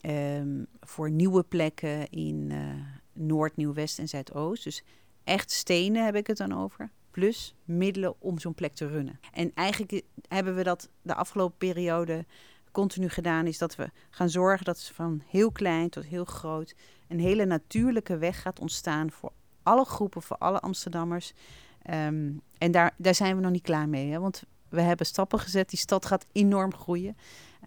[0.00, 2.52] um, voor nieuwe plekken in
[3.12, 4.64] Noord, Nieuw-West en Zuidoost.
[4.64, 4.82] Dus
[5.24, 6.90] echt stenen heb ik het dan over.
[7.10, 9.20] Plus middelen om zo'n plek te runnen.
[9.32, 12.24] En eigenlijk hebben we dat de afgelopen periode
[12.72, 13.46] continu gedaan.
[13.46, 16.74] Is dat we gaan zorgen dat van heel klein tot heel groot
[17.08, 21.32] een hele natuurlijke weg gaat ontstaan voor alle groepen, voor alle Amsterdammers.
[21.90, 24.10] Um, en daar, daar zijn we nog niet klaar mee.
[24.10, 24.18] Hè?
[24.18, 25.70] Want we hebben stappen gezet.
[25.70, 27.16] Die stad gaat enorm groeien.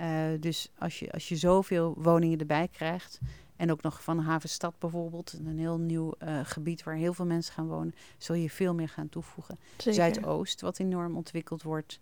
[0.01, 0.07] Uh,
[0.39, 3.19] dus als je, als je zoveel woningen erbij krijgt.
[3.61, 5.33] En ook nog van Havenstad bijvoorbeeld.
[5.45, 7.95] Een heel nieuw uh, gebied waar heel veel mensen gaan wonen.
[8.17, 9.59] Zul je veel meer gaan toevoegen.
[9.77, 9.93] Zeker.
[9.93, 11.99] Zuidoost, wat enorm ontwikkeld wordt.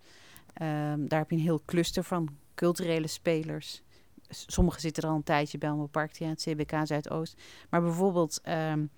[0.61, 3.81] Um, daar heb je een heel cluster van culturele spelers.
[4.29, 7.41] Sommigen zitten er al een tijdje bij Elmo Parktheater, CBK Zuidoost.
[7.69, 8.89] Maar bijvoorbeeld um,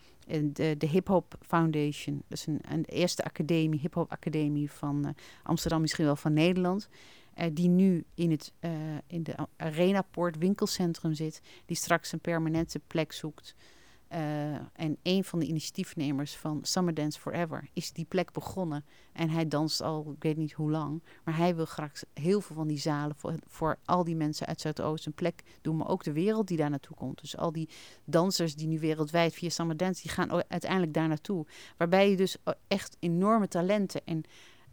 [0.54, 2.24] de, de Hip Hop Foundation.
[2.28, 5.12] Dat is een, een eerste academie, hip hop academie van uh,
[5.43, 6.89] Amsterdam, misschien wel van Nederland.
[7.37, 8.71] Uh, die nu in, het, uh,
[9.07, 11.41] in de Arenapoort winkelcentrum zit.
[11.65, 13.55] Die straks een permanente plek zoekt.
[14.13, 18.85] Uh, en een van de initiatiefnemers van Summer Dance Forever is die plek begonnen.
[19.13, 21.03] En hij danst al, ik weet niet hoe lang.
[21.23, 24.61] Maar hij wil graag heel veel van die zalen voor, voor al die mensen uit
[24.61, 25.77] Zuidoost een plek doen.
[25.77, 27.21] Maar ook de wereld die daar naartoe komt.
[27.21, 27.69] Dus al die
[28.05, 31.45] dansers die nu wereldwijd via Summer Dance, die gaan uiteindelijk daar naartoe.
[31.77, 34.23] Waarbij je dus echt enorme talenten en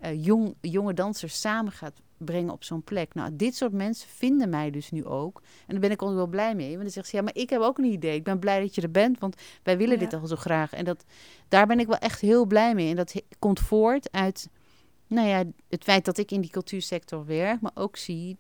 [0.03, 3.15] uh, jong, jonge dansers samen gaat brengen op zo'n plek.
[3.15, 5.43] Nou, dit soort mensen vinden mij dus nu ook.
[5.67, 6.71] En daar ben ik ook wel blij mee.
[6.71, 8.15] Want dan zegt ze, ja, maar ik heb ook een idee.
[8.15, 10.05] Ik ben blij dat je er bent, want wij willen ja.
[10.09, 10.73] dit al zo graag.
[10.73, 11.05] En dat,
[11.49, 12.91] daar ben ik wel echt heel blij mee.
[12.91, 14.49] En dat komt voort uit,
[15.07, 18.39] nou ja, het feit dat ik in die cultuursector werk, maar ook zie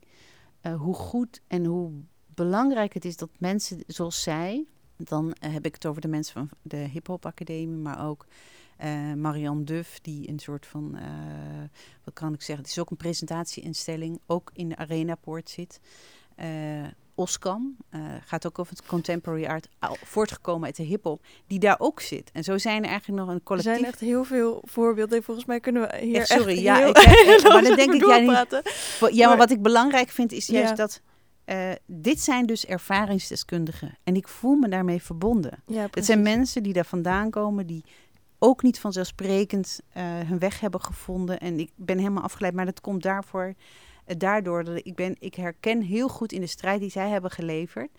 [0.62, 1.90] uh, hoe goed en hoe
[2.34, 6.32] belangrijk het is dat mensen zoals zij, dan uh, heb ik het over de mensen
[6.32, 8.26] van de Hip Hop Academie, maar ook
[8.84, 11.02] uh, Marianne Duff, die een soort van, uh,
[12.04, 15.80] wat kan ik zeggen, het is ook een presentatieinstelling, ook in de Arenapoort zit.
[16.36, 16.46] Uh,
[17.14, 17.76] Oskam
[18.24, 19.68] gaat ook over het contemporary art,
[20.04, 22.30] voortgekomen uit de hip-hop, die daar ook zit.
[22.32, 23.72] En zo zijn er eigenlijk nog een collectief.
[23.72, 25.22] Er zijn echt heel veel voorbeelden.
[25.22, 26.16] Volgens mij kunnen we hier.
[26.16, 29.50] Echt, sorry, echt ja, heel ik, maar dan denk ik, ja, niet, ja, maar wat
[29.50, 30.74] ik belangrijk vind is juist Ja.
[30.74, 31.00] dat.
[31.46, 33.98] Uh, dit zijn dus ervaringsdeskundigen.
[34.04, 35.62] En ik voel me daarmee verbonden.
[35.66, 37.84] Ja, Het zijn mensen die daar vandaan komen, die
[38.38, 41.38] ook niet vanzelfsprekend uh, hun weg hebben gevonden.
[41.38, 43.54] En ik ben helemaal afgeleid, maar dat komt daarvoor,
[44.06, 47.30] uh, daardoor dat ik ben, ik herken heel goed in de strijd die zij hebben
[47.30, 47.90] geleverd.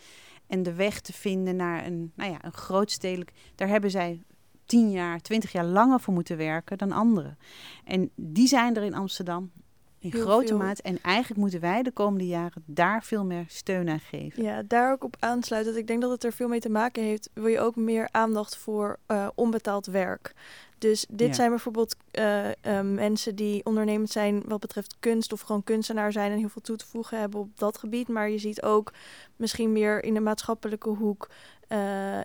[0.47, 4.23] En de weg te vinden naar een, nou ja, een grootstedelijk, daar hebben zij
[4.65, 7.37] tien jaar, twintig jaar langer voor moeten werken dan anderen.
[7.83, 9.51] En die zijn er in Amsterdam
[9.99, 10.57] in Heel grote veel.
[10.57, 10.81] mate.
[10.81, 14.43] En eigenlijk moeten wij de komende jaren daar veel meer steun aan geven.
[14.43, 15.77] Ja, daar ook op aansluiten.
[15.77, 17.29] Ik denk dat het er veel mee te maken heeft.
[17.33, 20.33] Wil je ook meer aandacht voor uh, onbetaald werk?
[20.77, 21.33] Dus dit Ja.
[21.33, 26.31] zijn bijvoorbeeld uh, uh, mensen die ondernemend zijn wat betreft kunst of gewoon kunstenaar zijn
[26.31, 28.07] en heel veel toe te voegen hebben op dat gebied.
[28.07, 28.93] Maar je ziet ook
[29.35, 31.29] misschien meer in de maatschappelijke hoek
[31.69, 31.77] uh,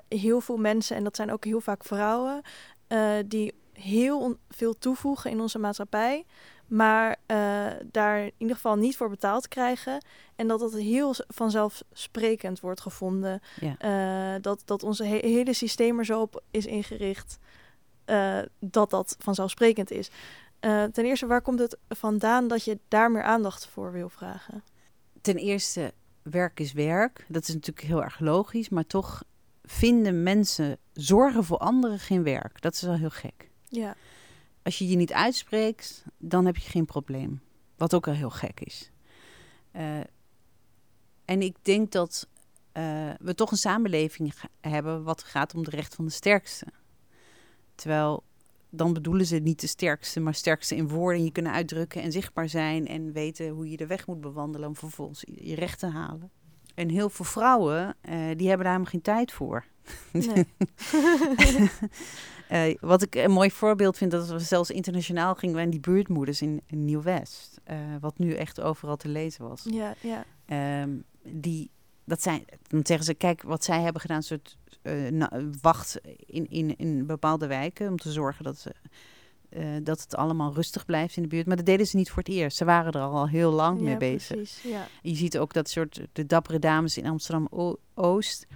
[0.08, 2.42] heel veel mensen, en dat zijn ook heel vaak vrouwen,
[3.26, 6.24] die heel veel toevoegen in onze maatschappij
[6.66, 10.04] maar uh, daar in ieder geval niet voor betaald krijgen.
[10.36, 13.40] En dat dat heel vanzelfsprekend wordt gevonden.
[13.60, 13.76] Ja.
[14.34, 17.38] Uh, dat, dat onze he hele systeem er zo op is ingericht
[18.06, 20.10] uh, dat dat vanzelfsprekend is.
[20.92, 24.64] ten eerste, waar komt het vandaan dat je daar meer aandacht voor wil vragen?
[25.20, 27.24] Ten eerste, werk is werk.
[27.28, 28.68] Dat is natuurlijk heel erg logisch.
[28.68, 29.22] Maar toch
[29.62, 32.60] vinden mensen zorgen voor anderen geen werk.
[32.60, 33.50] Dat is wel heel gek.
[33.68, 33.94] Ja.
[34.64, 37.40] Als je je niet uitspreekt, dan heb je geen probleem.
[37.76, 38.90] Wat ook al heel gek is.
[39.76, 40.00] Uh,
[41.24, 42.28] en ik denk dat
[42.72, 46.66] uh, we toch een samenleving hebben wat gaat om de recht van de sterkste.
[47.74, 48.22] Terwijl
[48.70, 51.24] dan bedoelen ze niet de sterkste, maar sterkste in woorden.
[51.24, 54.76] Je kunnen uitdrukken en zichtbaar zijn en weten hoe je de weg moet bewandelen om
[54.76, 56.30] vervolgens je recht te halen.
[56.74, 59.64] En heel veel vrouwen, uh, die hebben daar helemaal geen tijd voor.
[60.12, 60.46] Nee.
[62.54, 65.80] uh, wat ik een mooi voorbeeld vind, dat we zelfs internationaal gingen wij in die
[65.80, 67.60] buurtmoeders in, in Nieuw-West.
[67.70, 69.66] Uh, wat nu echt overal te lezen was.
[69.70, 70.24] Ja, ja.
[70.82, 71.70] Um, die,
[72.04, 74.56] dat zijn, dan zeggen ze, kijk wat zij hebben gedaan, een soort
[75.60, 78.74] wacht in, in, in bepaalde wijken om te zorgen dat ze
[79.82, 81.46] dat het allemaal rustig blijft in de buurt.
[81.46, 82.56] Maar dat deden ze niet voor het eerst.
[82.56, 84.36] Ze waren er al heel lang ja, mee bezig.
[84.36, 84.86] Precies, ja.
[85.02, 88.46] Je ziet ook dat soort de dappere dames in Amsterdam Oost.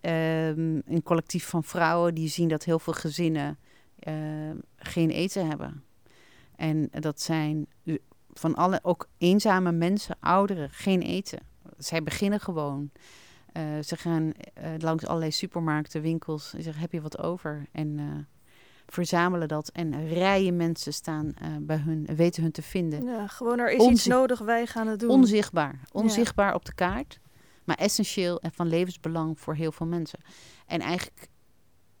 [0.00, 3.58] Um, een collectief van vrouwen die zien dat heel veel gezinnen
[4.08, 4.14] uh,
[4.76, 5.84] geen eten hebben.
[6.56, 7.66] En dat zijn
[8.32, 11.38] van alle, ook eenzame mensen, ouderen, geen eten.
[11.78, 12.90] Zij beginnen gewoon.
[13.52, 16.54] Uh, ze gaan uh, langs allerlei supermarkten, winkels.
[16.54, 17.66] En zeggen: Heb je wat over?
[17.72, 18.26] En
[18.86, 23.04] verzamelen dat en rijen mensen staan uh, bij hun, weten hun te vinden.
[23.04, 25.10] Ja, gewoon er is Onzi iets nodig, wij gaan het doen.
[25.10, 26.54] Onzichtbaar, onzichtbaar ja.
[26.54, 27.20] op de kaart,
[27.68, 30.18] maar essentieel en van levensbelang voor heel veel mensen.
[30.66, 31.28] En eigenlijk,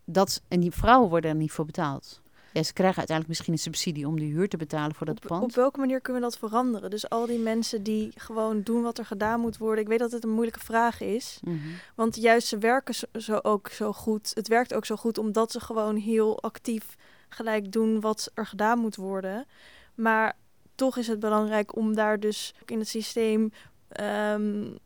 [0.04, 2.20] dat, en die vrouwen worden er niet voor betaald.
[2.52, 5.26] Ja, ze krijgen uiteindelijk misschien een subsidie om de huur te betalen voor dat op,
[5.26, 5.42] pand.
[5.42, 6.90] Op welke manier kunnen we dat veranderen?
[6.90, 9.82] Dus al die mensen die gewoon doen wat er gedaan moet worden.
[9.82, 11.40] Ik weet dat het een moeilijke vraag is.
[11.42, 11.72] Mm -hmm.
[11.94, 14.30] Want juist ze werken zo, zo, ook zo goed.
[14.34, 16.96] Het werkt ook zo goed omdat ze gewoon heel actief
[17.28, 19.46] gelijk doen wat er gedaan moet worden.
[19.94, 20.36] Maar
[20.74, 23.52] toch is het belangrijk om daar dus in het systeem
[24.00, 24.78] um,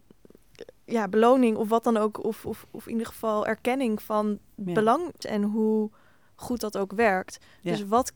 [0.93, 4.73] ja, beloning of wat dan ook, of, of, of in ieder geval erkenning van ja.
[4.73, 5.91] belang en hoe
[6.35, 7.39] goed dat ook werkt.
[7.61, 7.71] Ja.
[7.71, 8.13] Dus wat,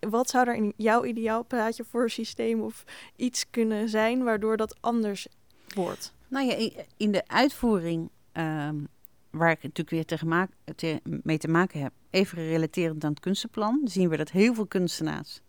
[0.00, 2.84] wat zou er in jouw ideaalplaatje voor systeem of
[3.16, 5.26] iets kunnen zijn waardoor dat anders
[5.74, 6.12] wordt?
[6.28, 8.88] Nou ja, in de uitvoering, um,
[9.30, 13.80] waar ik natuurlijk weer maak, te, mee te maken heb, even relaterend aan het kunstenplan,
[13.84, 15.42] zien we dat heel veel kunstenaars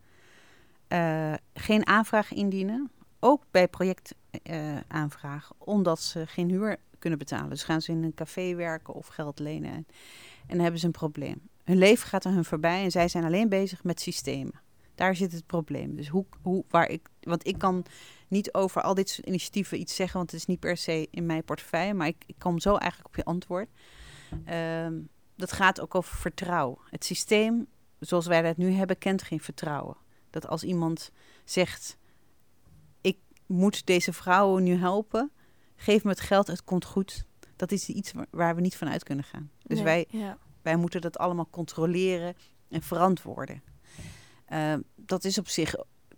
[0.89, 2.91] uh, geen aanvraag indienen.
[3.19, 7.50] Ook bij projectaanvragen, uh, omdat ze geen huur kunnen betalen.
[7.50, 9.71] Dus gaan ze in een café werken of geld lenen.
[9.71, 9.86] En
[10.48, 11.41] dan hebben ze een probleem.
[11.63, 14.62] Hun leven gaat aan hun voorbij en zij zijn alleen bezig met systemen.
[14.95, 15.95] Daar zit het probleem.
[15.95, 17.86] Dus hoe, hoe, waar ik, want ik kan
[18.28, 21.26] niet over al dit soort initiatieven iets zeggen, want het is niet per se in
[21.26, 23.69] mijn portefeuille, maar ik, ik kom zo eigenlijk op je antwoord.
[24.86, 26.78] Um, dat gaat ook over vertrouwen.
[26.89, 27.67] Het systeem,
[28.00, 29.98] zoals wij dat nu hebben, kent geen vertrouwen.
[30.30, 31.12] Dat als iemand
[31.43, 31.98] zegt,
[33.46, 35.32] moet deze vrouwen nu helpen,
[35.76, 37.26] geef me het geld, het komt goed.
[37.56, 39.52] Dat is iets waar we niet van uit kunnen gaan.
[39.64, 40.38] Dus Nee, wij, ja.
[40.62, 42.36] wij moeten dat allemaal controleren
[42.70, 43.64] en verantwoorden.
[44.50, 45.76] Uh, dat is op zich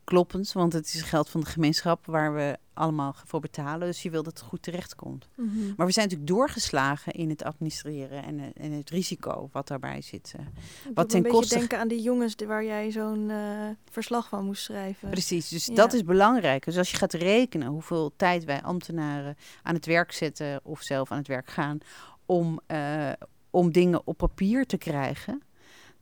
[0.08, 3.88] kloppend, want het is geld van de gemeenschap waar we allemaal voor betalen.
[3.88, 5.28] Dus je wil dat het goed terechtkomt.
[5.36, 5.50] Mhm.
[5.78, 10.02] Maar we zijn natuurlijk doorgeslagen in het administreren en, eh, en het risico wat daarbij
[10.02, 10.34] zit.
[10.38, 10.46] eh.
[10.90, 14.28] Ik wat doet me ten koste- denken aan die jongens waar jij zo'n eh, verslag
[14.30, 15.10] van moest schrijven.
[15.10, 15.76] Precies, dus Ja.
[15.76, 16.66] dat is belangrijk.
[16.66, 21.12] Dus als je gaat rekenen hoeveel tijd wij ambtenaren aan het werk zetten of zelf
[21.12, 21.78] aan het werk gaan
[22.26, 23.10] om, eh,
[23.50, 25.42] om dingen op papier te krijgen,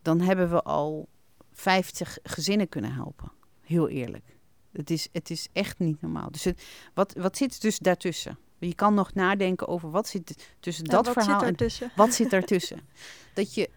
[0.02, 1.08] dan hebben we al
[1.54, 3.32] 50 gezinnen kunnen helpen.
[3.65, 4.38] Heel eerlijk.
[4.71, 6.32] Het is, het is echt niet normaal.
[6.32, 8.38] Dus het, wat, wat zit er dus daartussen?
[8.60, 11.91] Je kan nog nadenken over wat zit er tussen Ja, dat wat verhaal zit en
[11.95, 12.80] wat zit daartussen?
[13.34, 13.69] Dat je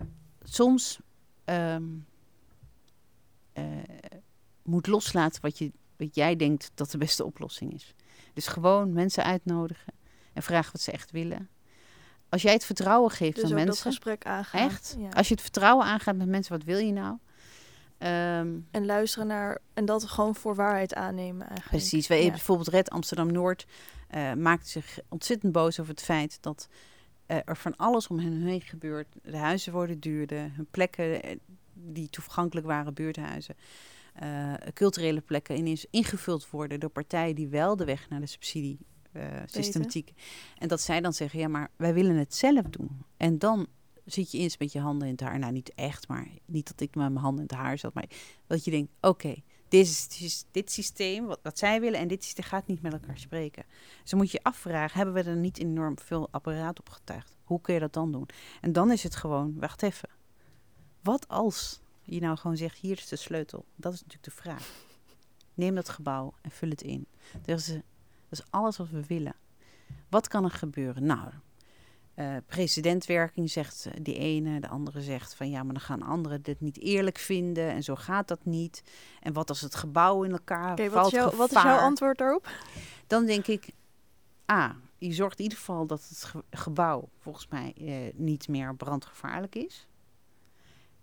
[0.43, 0.99] soms
[1.45, 1.85] ehm,
[3.53, 3.65] eh,
[4.63, 7.95] moet loslaten wat, je, wat jij denkt dat de beste oplossing is.
[8.33, 9.93] Dus gewoon mensen uitnodigen
[10.33, 11.49] en vragen wat ze echt willen.
[12.29, 14.69] Als jij het vertrouwen geeft Dus aan dat mensen, gesprek aangaan.
[14.71, 15.09] echt, Ja.
[15.09, 17.17] als je het vertrouwen aangaat met mensen, wat wil je nou?
[17.99, 21.69] Ehm, En luisteren naar en dat gewoon voor waarheid aannemen eigenlijk.
[21.69, 22.07] Precies.
[22.07, 22.31] Wij Ja.
[22.31, 23.67] bijvoorbeeld Red Amsterdam Noord
[24.15, 26.69] uh, maakte zich ontzettend boos over het feit dat
[27.27, 29.09] uh, er van alles om hen heen gebeurt.
[29.23, 31.37] De huizen worden duurder, hun plekken eh,
[31.73, 33.57] die toegankelijk waren, buurthuizen,
[34.23, 38.79] uh, culturele plekken ineens ingevuld worden door partijen die wel de weg naar de subsidie
[39.13, 40.13] uh, systematiek.
[40.59, 43.05] En dat zij dan zeggen, ja, maar wij willen het zelf doen.
[43.17, 43.67] En dan
[44.13, 45.39] zit je eens met je handen in het haar.
[45.39, 48.09] Nou, niet echt, maar niet dat ik met mijn handen in het haar zat, maar
[48.47, 49.35] dat je denkt, oké,
[49.69, 49.87] dit,
[50.21, 53.65] is, dit systeem, wat, wat zij willen en dit systeem gaat niet met elkaar spreken.
[54.03, 57.37] Dus moet je je afvragen, hebben we er niet enorm veel apparaat op getuigd?
[57.45, 58.29] Hoe kun je dat dan doen?
[58.61, 60.09] En dan is het gewoon, wacht even,
[61.03, 63.65] wat als je nou gewoon zegt, hier is de sleutel?
[63.77, 64.71] Dat is natuurlijk de vraag.
[65.55, 67.07] Neem dat gebouw en vul het in.
[67.45, 67.83] Dat is, dat
[68.39, 69.35] is alles wat we willen.
[70.09, 71.05] Wat kan er gebeuren?
[71.05, 71.31] Nou,
[72.19, 76.61] uh, presidentwerking zegt die ene, de andere zegt van ja, maar dan gaan anderen dit
[76.61, 78.83] niet eerlijk vinden en zo gaat dat niet.
[79.21, 80.95] En wat als het gebouw in elkaar okay, valt?
[80.95, 82.49] Wat is, jouw, wat is jouw antwoord daarop?
[83.07, 83.71] Dan denk ik,
[84.53, 88.75] A, je zorgt in ieder geval dat het ge gebouw volgens mij uh, niet meer
[88.75, 89.87] brandgevaarlijk is.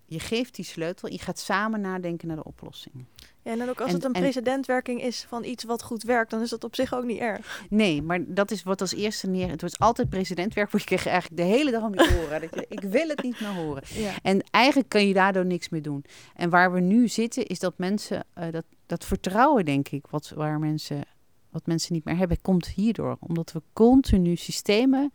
[0.05, 3.05] Je geeft die sleutel, je gaat samen nadenken naar de oplossing.
[3.41, 6.41] Ja, en dan ook als het een precedentwerking is van iets wat goed werkt, dan
[6.41, 7.65] is dat op zich ook niet erg.
[7.69, 9.49] Nee, maar dat is wat als eerste neer.
[9.49, 12.41] Het wordt altijd precedentwerk, want je krijgt eigenlijk de hele dag om je horen.
[12.41, 13.83] dat je, ik wil het niet meer horen.
[13.87, 14.13] Ja.
[14.21, 16.05] En eigenlijk kan je daardoor niks meer doen.
[16.35, 20.29] En waar we nu zitten, is dat mensen, uh, dat, dat vertrouwen, denk ik, wat,
[20.35, 21.03] waar mensen,
[21.49, 23.17] wat mensen niet meer hebben, komt hierdoor.
[23.19, 25.11] Omdat we continu systemen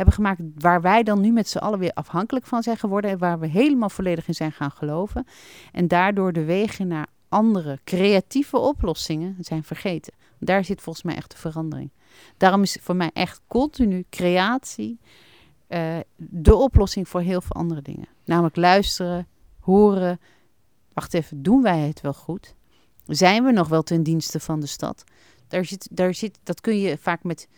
[0.00, 3.18] hebben gemaakt waar wij dan nu met z'n allen weer afhankelijk van zijn geworden en
[3.18, 5.26] waar we helemaal volledig in zijn gaan geloven.
[5.72, 10.12] En daardoor de wegen naar andere creatieve oplossingen zijn vergeten.
[10.38, 11.90] Daar zit volgens mij echt de verandering.
[12.36, 14.98] Daarom is voor mij echt continu creatie
[15.68, 18.08] uh, de oplossing voor heel veel andere dingen.
[18.24, 19.26] Namelijk luisteren,
[19.60, 20.20] horen.
[20.92, 22.54] Wacht even, doen wij het wel goed?
[23.06, 25.04] Zijn we nog wel ten dienste van de stad?
[25.48, 27.48] Daar zit, daar zit, dat kun je vaak met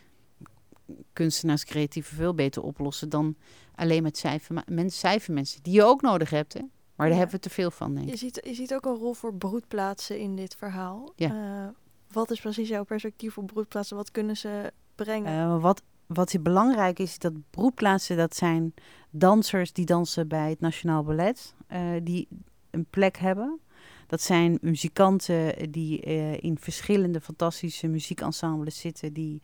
[1.13, 3.37] kunstenaars creatieve veel beter oplossen dan
[3.75, 6.53] alleen met cijfer, cijfermensen, die je ook nodig hebt.
[6.53, 6.61] Hè?
[6.95, 8.13] Maar daar hebben we te veel van, denk ik.
[8.13, 11.13] Je ziet, je ziet ook een rol voor broedplaatsen in dit verhaal.
[11.17, 11.63] Ja.
[11.65, 11.69] Uh,
[12.13, 13.97] wat is precies jouw perspectief op broedplaatsen?
[13.97, 15.33] Wat kunnen ze brengen?
[15.33, 18.75] Uh, wat, wat belangrijk is, dat broedplaatsen, dat zijn
[19.11, 22.29] dansers die dansen bij het Nationaal Ballet, uh, die
[22.71, 23.61] een plek hebben.
[24.07, 26.01] Dat zijn muzikanten die
[26.41, 29.43] in verschillende fantastische muziekensembles zitten, die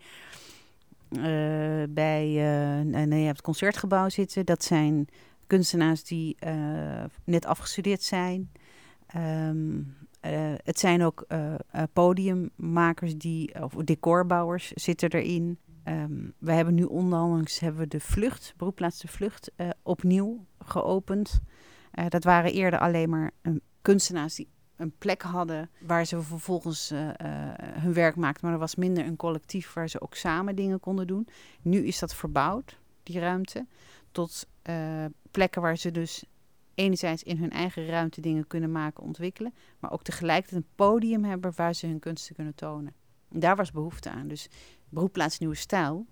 [1.90, 2.27] bij
[2.85, 4.47] nee, het concertgebouw zitten.
[4.47, 5.09] Dat zijn
[5.47, 8.53] kunstenaars die uh, net afgestudeerd zijn.
[9.16, 9.51] Uh,
[10.64, 11.27] het zijn ook
[11.92, 15.59] podiummakers die, of decorbouwers zitten erin.
[15.85, 21.40] Um, we hebben nu onlangs hebben we de vlucht, beroepplaats de vlucht, opnieuw geopend.
[22.09, 23.31] dat waren eerder alleen maar
[23.83, 26.93] kunstenaars die een plek hadden waar ze vervolgens
[27.73, 28.45] hun werk maakten.
[28.45, 31.29] Maar er was minder een collectief waar ze ook samen dingen konden doen.
[31.62, 33.67] Nu is dat verbouwd, die ruimte,
[34.12, 34.47] tot
[35.31, 36.25] plekken waar ze dus
[36.75, 41.53] enerzijds in hun eigen ruimte dingen kunnen maken, ontwikkelen, maar ook tegelijkertijd een podium hebben
[41.57, 42.95] waar ze hun kunsten kunnen tonen.
[43.29, 44.29] daar was behoefte aan.
[44.29, 44.49] Dus
[44.88, 46.07] beroepplaats nieuwe stijl,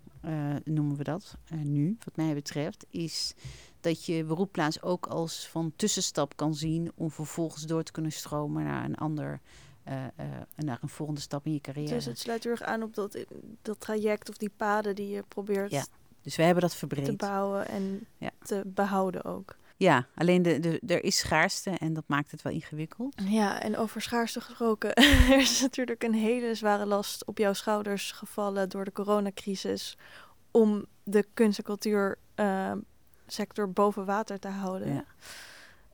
[0.65, 3.35] noemen we dat uh, nu, wat mij betreft, is
[3.81, 8.65] dat je beroepplaats ook als van tussenstap kan zien om vervolgens door te kunnen stromen
[8.65, 9.41] naar een ander
[9.89, 10.05] uh,
[10.57, 11.95] naar een volgende stap in je carrière.
[11.95, 13.25] Dus het sluit heel erg aan op dat,
[13.63, 15.87] dat traject of die paden die je probeert ja.
[16.23, 17.05] Dus we hebben dat verbreed.
[17.05, 18.07] Te bouwen en
[18.43, 19.57] te behouden ook.
[19.77, 23.15] Ja, alleen de, de, er is schaarste en dat maakt het wel ingewikkeld.
[23.23, 24.95] Ja, en over schaarste gesproken.
[25.31, 29.97] er is natuurlijk een hele zware last op jouw schouders gevallen door de coronacrisis.
[30.51, 34.95] Om de kunst- en cultuursector ehm, boven water te houden.
[34.95, 35.05] Ja.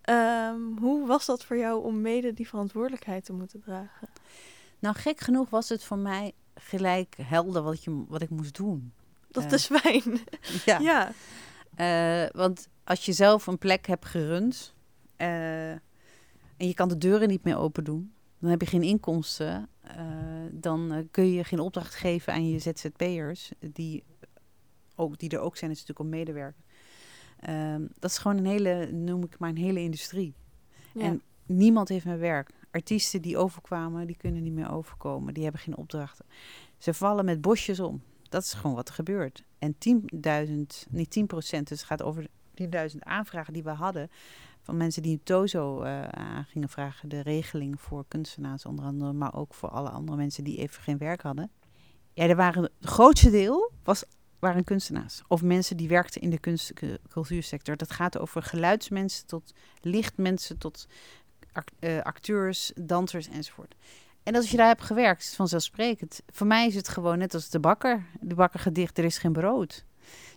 [0.03, 4.09] Ehm, hoe was dat voor jou om mede die verantwoordelijkheid te moeten dragen?
[4.79, 8.93] Nou, gek genoeg was het voor mij gelijk helder wat, je, wat ik moest doen.
[9.29, 10.21] Dat is fijn.
[10.65, 10.79] Ja.
[10.79, 11.13] ja.
[11.75, 14.75] Eh, want als je zelf een plek hebt gerund
[15.17, 15.71] uh,
[16.57, 19.69] en je kan de deuren niet meer open doen, dan heb je geen inkomsten.
[19.85, 19.97] Uh,
[20.51, 24.05] dan kun je geen opdracht geven aan je ZZP'ers, die,
[24.95, 26.63] ook, die er ook zijn, is natuurlijk om medewerken.
[27.41, 30.35] Ehm, dat is gewoon een hele, noem ik maar een hele industrie.
[30.95, 32.51] En niemand heeft meer werk.
[32.71, 35.35] Artiesten die overkwamen, die kunnen niet meer overkomen.
[35.35, 36.25] Die hebben geen opdrachten.
[36.79, 38.03] Ze vallen met bosjes om.
[38.29, 39.45] Dat is gewoon wat er gebeurt.
[39.59, 44.11] En 10.000, niet 10 procent, dus het gaat over 10.000 aanvragen die we hadden
[44.63, 49.35] van mensen die TOZO uh, aan gingen vragen, de regeling voor kunstenaars onder andere, maar
[49.35, 51.51] ook voor alle andere mensen die even geen werk hadden.
[52.13, 54.05] Ja, er waren, het grootste deel was,
[54.39, 56.73] waren kunstenaars of mensen die werkten in de kunst,
[57.09, 57.77] cultuursector.
[57.77, 60.89] Dat gaat over geluidsmensen tot lichtmensen tot
[61.81, 63.75] uh, acteurs, dansers enzovoort.
[64.23, 66.21] En als je daar hebt gewerkt, is vanzelfsprekend.
[66.27, 68.07] Voor mij is het gewoon net als de bakker.
[68.21, 69.85] De bakker gedicht, er is geen brood.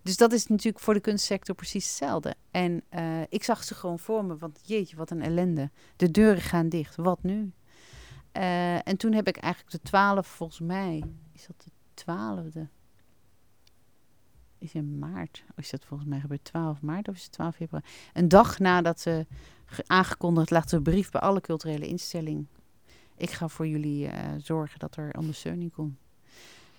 [0.04, 2.36] Dus dat is natuurlijk voor de kunstsector precies hetzelfde.
[2.52, 5.70] En uh, ik zag ze gewoon voor me, want jeetje, wat een ellende.
[5.96, 7.52] De deuren gaan dicht, wat nu?
[8.34, 12.68] Uh, en toen heb ik eigenlijk de twaalf, volgens mij, is dat de twaalfde?
[14.58, 17.56] Is in maart, of is dat volgens mij gebeurd 12 maart of is het 12
[17.56, 17.86] februari?
[18.14, 19.26] Een dag nadat ze
[19.86, 22.50] aangekondigd lag een brief bij alle culturele instellingen
[23.18, 25.98] ik ga voor jullie uh, zorgen dat er ondersteuning komt.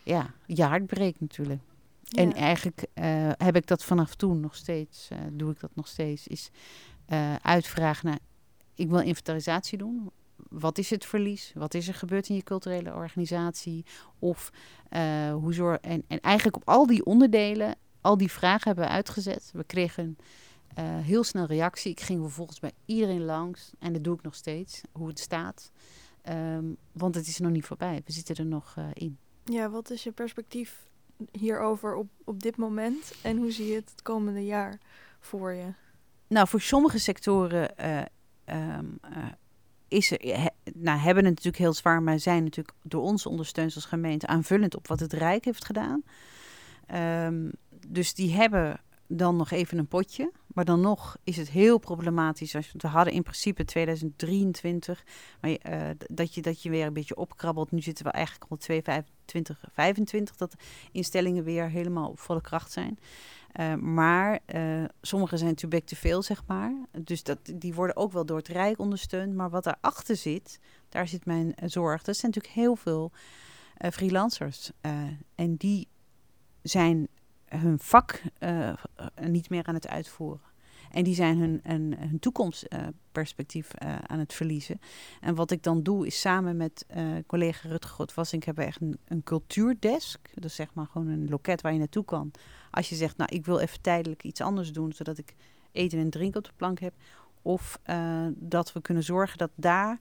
[0.02, 1.60] Ja, je hart breekt natuurlijk.
[2.06, 5.88] En eigenlijk uh, heb ik dat vanaf toen nog steeds, uh, doe ik dat nog
[5.88, 6.50] steeds, is
[7.42, 8.18] uitvragen naar,
[8.74, 10.10] ik wil inventarisatie doen.
[10.48, 11.52] Wat is het verlies?
[11.54, 13.84] Wat is er gebeurd in je culturele organisatie?
[14.18, 14.52] Of
[15.32, 15.80] hoe zorg...
[15.80, 19.50] En, en eigenlijk op al die onderdelen, al die vragen hebben we uitgezet.
[19.52, 20.16] We kregen
[21.02, 21.90] heel snel reactie.
[21.90, 23.70] Ik ging vervolgens bij iedereen langs.
[23.78, 25.70] En dat doe ik nog steeds, hoe het staat.
[26.22, 28.02] Ehm, want het is nog niet voorbij.
[28.04, 29.18] We zitten er nog uh, in.
[29.44, 30.85] Ja, wat is je perspectief
[31.30, 33.14] hierover op, op dit moment?
[33.22, 34.78] En hoe zie je het komende jaar
[35.20, 35.72] voor je?
[36.28, 38.98] nou, voor sommige sectoren uh, um,
[39.88, 43.84] is er, nou, hebben het natuurlijk heel zwaar, maar zijn natuurlijk door ons ondersteund als
[43.84, 46.02] gemeente aanvullend op wat het Rijk heeft gedaan.
[47.26, 47.52] Um,
[47.86, 50.32] dus die hebben dan nog even een potje.
[50.56, 52.54] Maar dan nog is het heel problematisch.
[52.54, 55.04] Als we hadden in principe 2023,
[55.40, 57.70] maar, uh, dat, je, dat je weer een beetje opkrabbelt.
[57.70, 60.54] Nu zitten we eigenlijk al 2025, 25 dat
[60.92, 62.98] instellingen weer helemaal op volle kracht zijn.
[63.60, 66.72] Uh, maar uh, sommige zijn too big te veel, zeg maar.
[66.98, 69.34] Dus dat, die worden ook wel door het Rijk ondersteund.
[69.34, 72.02] Maar wat daarachter zit, daar zit mijn zorg.
[72.02, 73.12] Dat zijn natuurlijk heel veel
[73.90, 74.70] freelancers.
[75.34, 75.88] en die
[76.62, 77.08] zijn
[77.48, 78.72] hun vak uh,
[79.20, 80.54] niet meer aan het uitvoeren.
[80.90, 81.60] En die zijn hun,
[81.98, 84.80] hun, toekomstperspectief uh, aan het verliezen.
[85.20, 86.86] En wat ik dan doe, is samen met
[87.26, 90.30] collega Rutger Godwassink hebben we echt een, een cultuurdesk.
[90.34, 92.30] Dus zeg maar gewoon een loket waar je naartoe kan.
[92.70, 95.34] Als je zegt, nou, ik wil even tijdelijk iets anders doen, zodat ik
[95.72, 96.94] eten en drinken op de plank heb.
[97.42, 97.80] Of
[98.34, 99.98] dat we kunnen zorgen dat daar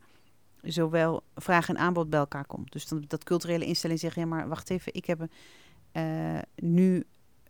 [0.61, 2.71] zowel vraag en aanbod bij elkaar komt.
[2.71, 5.27] Dus dan, dat culturele instelling zeggen, ja, maar wacht even, ik heb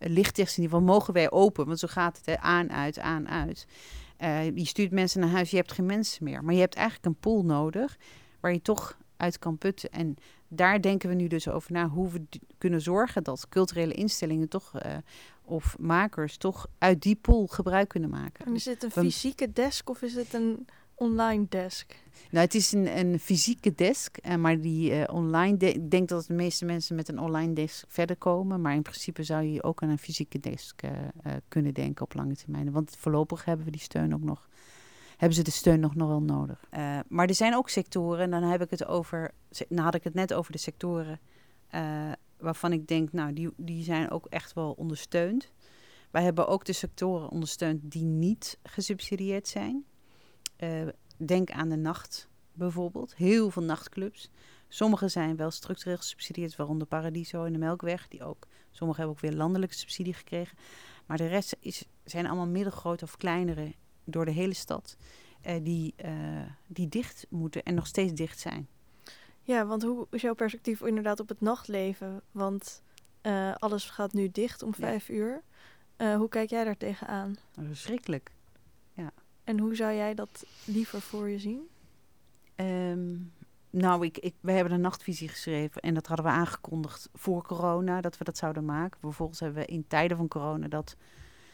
[0.05, 1.65] uh, nu lichtdichtste mogen wij open.
[1.65, 3.67] Want zo gaat het, hè, aan, uit, aan, uit.
[4.21, 6.43] Uh, je stuurt mensen naar huis, je hebt geen mensen meer.
[6.43, 7.97] Maar je hebt eigenlijk een pool nodig
[8.39, 9.89] waar je toch uit kan putten.
[9.89, 10.15] En
[10.47, 12.21] daar denken we nu dus over na hoe we
[12.57, 14.97] kunnen zorgen dat culturele instellingen toch uh,
[15.43, 18.45] of makers toch uit die pool gebruik kunnen maken.
[18.45, 21.95] En is het een fysieke desk of is het een online desk?
[22.31, 25.57] Nou, het is een, een fysieke desk, uh, maar die uh, online...
[25.57, 28.61] ik denk dat de meeste mensen met een online desk verder komen.
[28.61, 30.91] Maar in principe zou je ook aan een fysieke desk uh,
[31.47, 32.71] kunnen denken op lange termijn.
[32.71, 34.49] Want voorlopig hebben we die steun ook nog...
[35.17, 36.65] Hebben ze de steun nog, nog wel nodig.
[37.07, 39.31] maar er zijn ook sectoren, en dan heb ik het over...
[39.69, 41.19] Nou had ik het net over de sectoren
[42.37, 43.11] waarvan ik denk...
[43.11, 45.51] Nou, die, die zijn ook echt wel ondersteund.
[46.11, 49.85] Wij hebben ook de sectoren ondersteund die niet gesubsidieerd zijn...
[50.57, 50.87] Uh,
[51.17, 53.15] denk aan de nacht bijvoorbeeld.
[53.15, 54.29] Heel veel nachtclubs.
[54.67, 58.07] Sommige zijn wel structureel gesubsidieerd, waaronder Paradiso en de Melkweg.
[58.07, 60.57] Die ook, sommige hebben ook weer landelijke subsidie gekregen.
[61.05, 64.97] Maar de rest is, zijn allemaal middelgrote of kleinere door de hele stad.
[65.45, 66.11] Uh, die, uh,
[66.67, 68.67] die dicht moeten en nog steeds dicht zijn.
[69.41, 72.21] Ja, want hoe is jouw perspectief inderdaad op het nachtleven?
[72.31, 72.83] Want
[73.21, 75.13] uh, alles gaat nu dicht om vijf ja.
[75.13, 75.41] uur.
[75.97, 77.35] hoe kijk jij daar tegenaan?
[77.67, 78.31] Verschrikkelijk.
[79.45, 81.67] En hoe zou jij dat liever voor je zien?
[82.55, 83.33] Um,
[83.69, 88.17] nou, ik, we hebben een nachtvisie geschreven en dat hadden we aangekondigd voor corona dat
[88.17, 88.99] we dat zouden maken.
[88.99, 90.95] Vervolgens hebben we in tijden van corona dat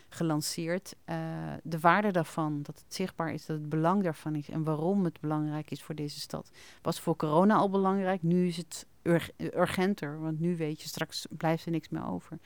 [0.10, 0.96] gelanceerd.
[1.06, 1.18] Uh,
[1.64, 5.20] de waarde daarvan, dat het zichtbaar is, dat het belang daarvan is en waarom het
[5.20, 6.52] belangrijk is voor deze stad.
[6.82, 11.28] Was voor corona al belangrijk, nu is het ur urgenter, want nu weet je, straks
[11.30, 12.40] blijft er niks meer over.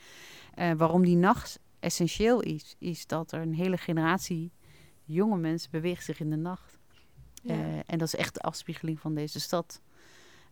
[0.58, 4.52] Uh, waarom die nacht essentieel is, is dat er een hele generatie
[5.06, 6.78] jonge mensen bewegen zich in de nacht.
[7.42, 7.54] Ja.
[7.54, 9.80] Uh, en dat is echt de afspiegeling van deze stad.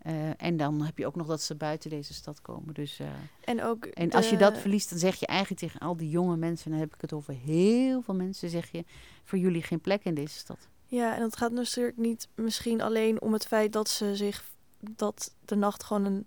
[0.07, 2.74] Uh, en dan heb je ook nog dat ze buiten deze stad komen.
[2.74, 3.07] Dus, uh,
[3.44, 6.36] en ook en als je dat verliest, dan zeg je eigenlijk tegen al die jonge
[6.36, 8.84] mensen, dan heb ik het over heel veel mensen, zeg je
[9.24, 10.68] voor jullie geen plek in deze stad.
[10.86, 14.44] Ja, en het gaat natuurlijk niet misschien alleen om het feit dat ze zich,
[14.78, 16.24] dat de nacht gewoon een,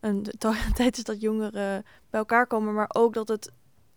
[0.00, 0.26] een
[0.74, 3.52] tijd is dat jongeren bij elkaar komen, maar ook dat het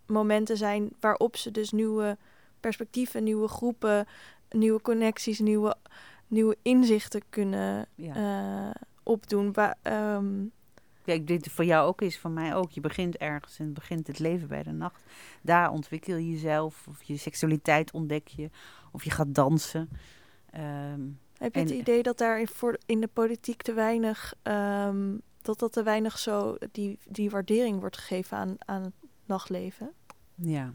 [0.05, 2.17] momenten zijn waarop ze dus nieuwe
[2.59, 4.07] perspectieven, nieuwe groepen,
[4.49, 5.75] nieuwe connecties, nieuwe,
[6.27, 8.15] nieuwe inzichten kunnen ja.
[8.15, 9.51] uh, opdoen.
[9.51, 10.51] Ba um,
[11.09, 12.71] Kijk, dit voor jou ook is, voor mij ook.
[12.71, 15.03] Je begint ergens en begint het leven bij de nacht.
[15.41, 18.49] Daar ontwikkel je jezelf, of je seksualiteit ontdek je,
[18.91, 19.89] of je gaat dansen.
[20.55, 25.21] Um, Heb je het idee dat daar in, voor, in de politiek te weinig, um,
[25.41, 28.93] dat dat te weinig zo, die, die waardering wordt gegeven aan, aan het
[29.25, 29.91] nachtleven?
[30.35, 30.73] Ja,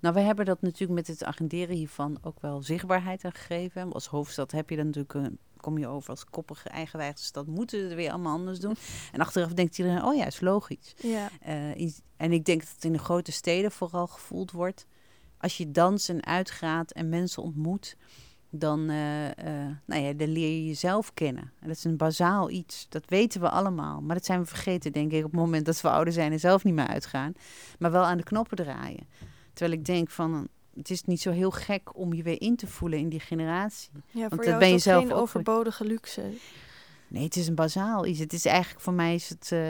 [0.00, 3.92] nou, we hebben dat natuurlijk met het agenderen hiervan ook wel zichtbaarheid aan gegeven.
[3.92, 7.78] Als hoofdstad heb je dan natuurlijk een kom je over als koppige eigenwijze stad, moeten
[7.78, 8.76] we het weer allemaal anders doen.
[9.12, 10.94] En achteraf denkt iedereen, oh ja, is logisch.
[11.02, 11.30] Ja.
[11.46, 14.86] Uh, en ik denk dat het in de grote steden vooral gevoeld wordt.
[15.38, 17.96] Als je dans en uitgaat en mensen ontmoet,
[18.50, 19.32] dan, uh, uh,
[19.84, 21.52] nou ja, dan leer je jezelf kennen.
[21.60, 22.86] En dat is een bazaal iets.
[22.88, 24.00] Dat weten we allemaal.
[24.00, 26.40] Maar dat zijn we vergeten, denk ik, op het moment dat we ouder zijn en
[26.40, 27.32] zelf niet meer uitgaan.
[27.78, 29.06] Maar wel aan de knoppen draaien.
[29.54, 32.66] Terwijl ik denk van, het is niet zo heel gek om je weer in te
[32.66, 33.90] voelen in die generatie.
[34.10, 36.22] Ja, Want voor jou ben je zelf geen overbodige luxe.
[37.08, 38.18] Nee, het is een bazaal iets.
[38.18, 39.60] Het is eigenlijk voor mij is het uh,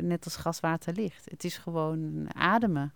[0.00, 1.30] net als gas, water, licht.
[1.30, 2.92] Het is gewoon ademen.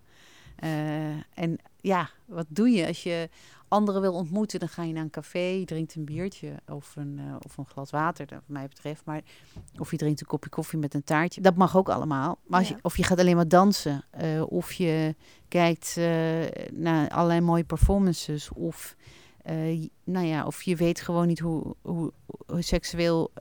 [0.64, 3.28] Uh, en ja, wat doe je als je
[3.68, 7.36] anderen wil ontmoeten, dan ga je naar een café, drinkt een biertje of een, uh,
[7.38, 9.04] of een glas water, wat mij betreft.
[9.04, 9.22] Maar,
[9.78, 11.40] of je drinkt een kopje koffie met een taartje.
[11.40, 12.38] Dat mag ook allemaal.
[12.46, 15.14] Maar als je, of je gaat alleen maar dansen, uh, of je
[15.48, 16.04] kijkt uh,
[16.72, 18.96] naar allerlei mooie performances, of,
[20.04, 22.12] nou ja, of je weet gewoon niet hoe, hoe,
[22.46, 23.32] hoe seksueel,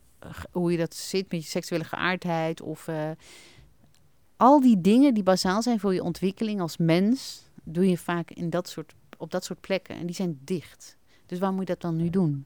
[0.52, 2.90] hoe je dat zit met je seksuele geaardheid, of
[4.38, 8.50] al die dingen die bazaal zijn voor je ontwikkeling als mens, doe je vaak in
[8.50, 9.96] dat soort op dat soort plekken.
[9.96, 10.98] En die zijn dicht.
[11.26, 12.46] Dus waar moet je dat dan nu doen?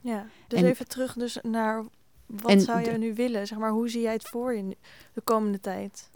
[0.00, 1.84] Ja, dus even terug dus naar
[2.26, 3.46] wat zou je nu willen?
[3.46, 4.76] Zeg maar, hoe zie jij het voor je
[5.12, 6.10] de komende tijd?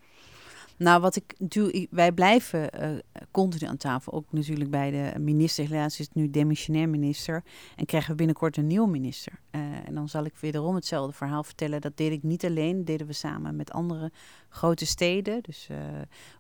[0.79, 2.97] Nou, wat ik doe, wij blijven uh,
[3.31, 4.13] continu aan tafel.
[4.13, 5.69] Ook natuurlijk bij de minister.
[5.69, 7.43] Helaas is het nu demissionair minister.
[7.77, 9.33] En krijgen we binnenkort een nieuwe minister.
[9.51, 11.81] Uh, en dan zal ik wederom hetzelfde verhaal vertellen.
[11.81, 12.77] Dat deed ik niet alleen.
[12.77, 14.13] Dat deden we samen met andere
[14.49, 15.43] grote steden.
[15.43, 15.77] Dus uh,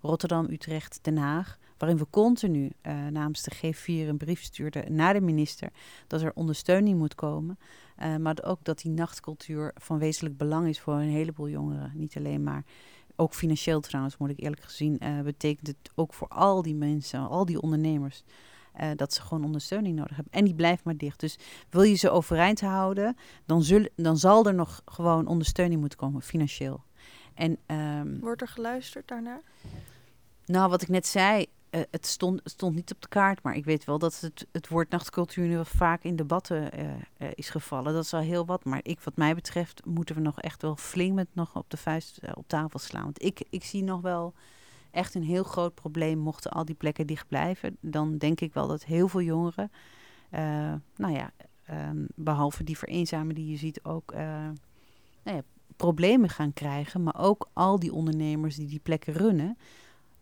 [0.00, 1.58] Rotterdam, Utrecht, Den Haag.
[1.78, 2.70] Waarin we continu
[3.10, 5.70] namens de G4 een brief stuurden naar de minister.
[6.06, 7.58] Dat er ondersteuning moet komen.
[8.20, 11.92] maar ook dat die nachtcultuur van wezenlijk belang is voor een heleboel jongeren.
[11.94, 12.64] Niet alleen maar
[13.16, 17.28] ook financieel trouwens, moet ik eerlijk gezien, uh, betekent het ook voor al die mensen,
[17.28, 18.22] al die ondernemers,
[18.80, 20.32] uh, dat ze gewoon ondersteuning nodig hebben.
[20.32, 21.20] En die blijft maar dicht.
[21.20, 21.38] Dus
[21.70, 26.22] wil je ze overeind houden, dan, zullen, dan zal er nog gewoon ondersteuning moeten komen,
[26.22, 26.84] financieel.
[27.34, 29.42] En, um, Wordt er geluisterd daarnaar?
[30.46, 33.64] Nou, wat ik net zei, uh, het stond, stond niet op de kaart, maar ik
[33.64, 36.84] weet wel dat het, het woord nachtcultuur nu vaak in debatten uh,
[37.18, 37.92] uh, is gevallen.
[37.92, 38.64] Dat is al heel wat.
[38.64, 42.20] Maar ik, wat mij betreft, moeten we nog echt wel flink nog op de vuist
[42.34, 43.02] op tafel slaan.
[43.02, 44.34] Want ik, ik zie nog wel
[44.90, 47.76] echt een heel groot probleem mochten al die plekken dicht blijven.
[47.80, 49.70] Dan denk ik wel dat heel veel jongeren,
[50.96, 51.30] nou ja,
[51.70, 55.42] um, behalve die vereenzamen die je ziet, ook nou ja,
[55.76, 57.02] problemen gaan krijgen.
[57.02, 59.58] Maar ook al die ondernemers die die plekken runnen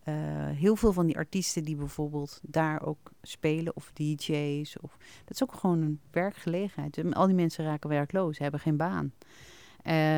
[0.09, 0.15] uh,
[0.51, 5.43] heel veel van die artiesten die bijvoorbeeld daar ook spelen, of DJ's, of, dat is
[5.43, 7.15] ook gewoon een werkgelegenheid.
[7.15, 9.13] Al die mensen raken werkloos, hebben geen baan.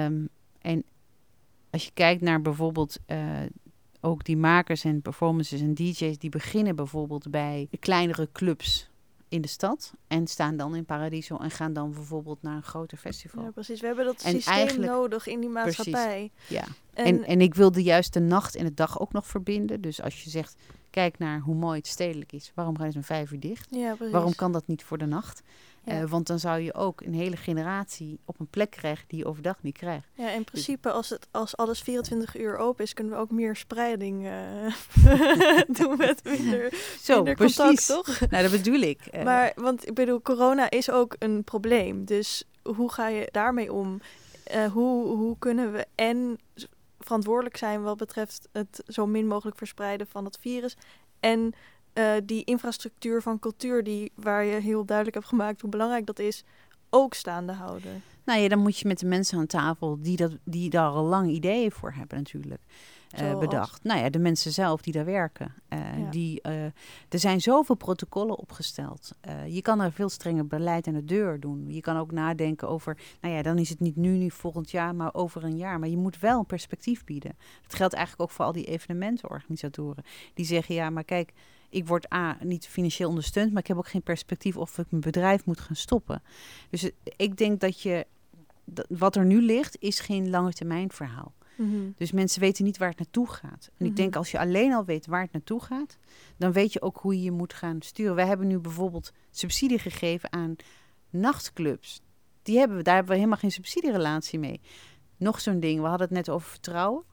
[0.06, 0.28] Um,
[0.60, 0.84] en
[1.70, 3.42] als je kijkt naar bijvoorbeeld uh,
[4.00, 8.90] ook die makers en performances en DJ's, die beginnen bijvoorbeeld bij kleinere clubs
[9.28, 12.98] in de stad en staan dan in Paradiso en gaan dan bijvoorbeeld naar een groter
[12.98, 13.44] festival.
[13.44, 13.80] Ja, precies.
[13.80, 16.30] We hebben dat en systeem nodig in die maatschappij.
[16.48, 16.64] ja.
[16.94, 19.80] En, en, en ik wilde juist de nacht en de dag ook nog verbinden.
[19.80, 20.56] Dus als je zegt,
[20.90, 22.52] kijk naar hoe mooi het stedelijk is.
[22.54, 23.66] Waarom gaan ze om vijf uur dicht?
[23.70, 24.12] Ja, precies.
[24.12, 25.42] Waarom kan dat niet voor de nacht?
[25.86, 29.26] Uh, want dan zou je ook een hele generatie op een plek krijgen die je
[29.26, 30.08] overdag niet krijgt.
[30.14, 33.30] Ja, in dus principe, als, het, als alles 24 uur open is, kunnen we ook
[33.30, 34.72] meer spreiding uh,
[35.78, 37.56] doen met minder, Zo, minder precies.
[37.56, 38.30] contact, toch?
[38.30, 39.00] Nou, dat bedoel ik.
[39.14, 42.04] Uh, maar, want ik bedoel, corona is ook een probleem.
[42.04, 44.00] Dus hoe ga je daarmee om?
[44.72, 46.38] hoe, hoe kunnen we en
[46.98, 50.76] verantwoordelijk zijn wat betreft het zo min mogelijk verspreiden van het virus
[51.20, 51.54] en
[51.98, 56.18] uh, die infrastructuur van cultuur, die, waar je heel duidelijk hebt gemaakt hoe belangrijk dat
[56.18, 56.44] is,
[56.90, 58.02] ook staande houden.
[58.24, 61.04] Nou ja, dan moet je met de mensen aan tafel die, dat, die daar al
[61.04, 62.60] lang ideeën voor hebben natuurlijk.
[63.20, 63.84] Uh, bedacht.
[63.84, 65.54] Nou ja, de mensen zelf die daar werken.
[65.68, 66.10] Uh, ja.
[66.10, 66.64] die, uh,
[67.08, 69.10] er zijn zoveel protocollen opgesteld.
[69.46, 71.64] je kan er veel strenger beleid aan de deur doen.
[71.68, 74.94] Je kan ook nadenken over, nou ja, dan is het niet nu, nu volgend jaar,
[74.94, 75.78] maar over een jaar.
[75.78, 77.36] Maar je moet wel een perspectief bieden.
[77.62, 80.04] Dat geldt eigenlijk ook voor al die evenementenorganisatoren.
[80.34, 81.32] Die zeggen, ja, maar kijk,
[81.76, 85.02] ik word A, niet financieel ondersteund, maar ik heb ook geen perspectief of ik mijn
[85.02, 86.22] bedrijf moet gaan stoppen.
[86.70, 88.06] Dus eh, ik denk dat je,
[88.64, 91.34] dat, wat er nu ligt, is geen lange termijn verhaal.
[91.56, 93.42] Mm Dus mensen weten niet waar het naartoe gaat.
[93.42, 93.86] En mm -hmm.
[93.86, 94.18] ik denk mhm.
[94.18, 95.96] als je alleen al weet waar het naartoe gaat,
[96.36, 98.14] dan weet je ook hoe je je moet gaan sturen.
[98.14, 100.56] Wij hebben nu bijvoorbeeld subsidie gegeven aan
[101.10, 102.00] nachtclubs.
[102.42, 104.60] Die hebben we, daar hebben we helemaal geen subsidierelatie mee.
[105.16, 107.04] Nog zo'n ding, we hadden het net over vertrouwen.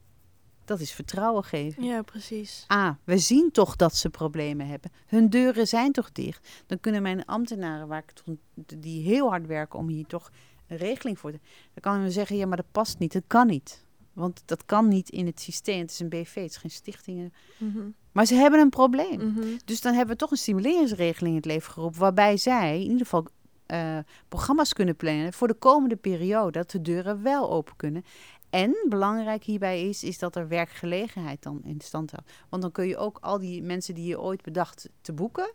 [0.66, 1.84] Dat is vertrouwen geven.
[1.84, 2.66] Ja, precies.
[2.72, 4.92] A, we zien toch dat ze problemen hebben.
[5.06, 6.64] Hun deuren zijn toch dicht.
[6.66, 8.38] Dan kunnen mijn ambtenaren, waar ik
[8.78, 10.32] die heel hard werken om hier toch
[10.68, 11.40] een regeling voor te...
[11.74, 13.14] Dan kan we zeggen, ja, maar dat past niet.
[13.14, 13.86] Dat kan niet.
[14.14, 15.80] Want dat kan niet in het systeem.
[15.80, 17.34] Het is een BV, het is geen stichtingen.
[17.58, 17.94] Mm -hmm.
[18.12, 19.20] Maar ze hebben een probleem.
[19.20, 19.58] Mm -hmm.
[19.66, 22.00] Dus dan hebben we toch een stimuleringsregeling in het leven geroepen...
[22.00, 23.28] waarbij zij in ieder geval
[23.68, 23.98] uh,
[24.28, 26.52] programma's kunnen plannen voor de komende periode.
[26.52, 28.06] Dat de deuren wel open kunnen.
[28.54, 32.32] En belangrijk hierbij is, is dat er werkgelegenheid dan in stand houdt.
[32.50, 35.54] Want dan kun je ook al die mensen die je ooit bedacht te boeken,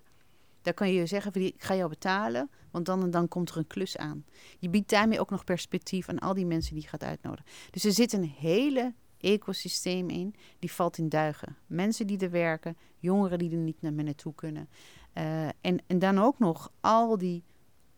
[0.63, 3.67] daar kan je zeggen, ik ga jou betalen, want dan en dan komt er een
[3.67, 4.25] klus aan.
[4.59, 7.47] Je biedt daarmee ook nog perspectief aan al die mensen die je gaat uitnodigen.
[7.71, 11.57] Dus er zit een hele ecosysteem in, die valt in duigen.
[11.67, 14.69] Mensen die er werken, jongeren die er niet naar naartoe kunnen.
[15.15, 17.45] Uh, en, en dan ook nog al die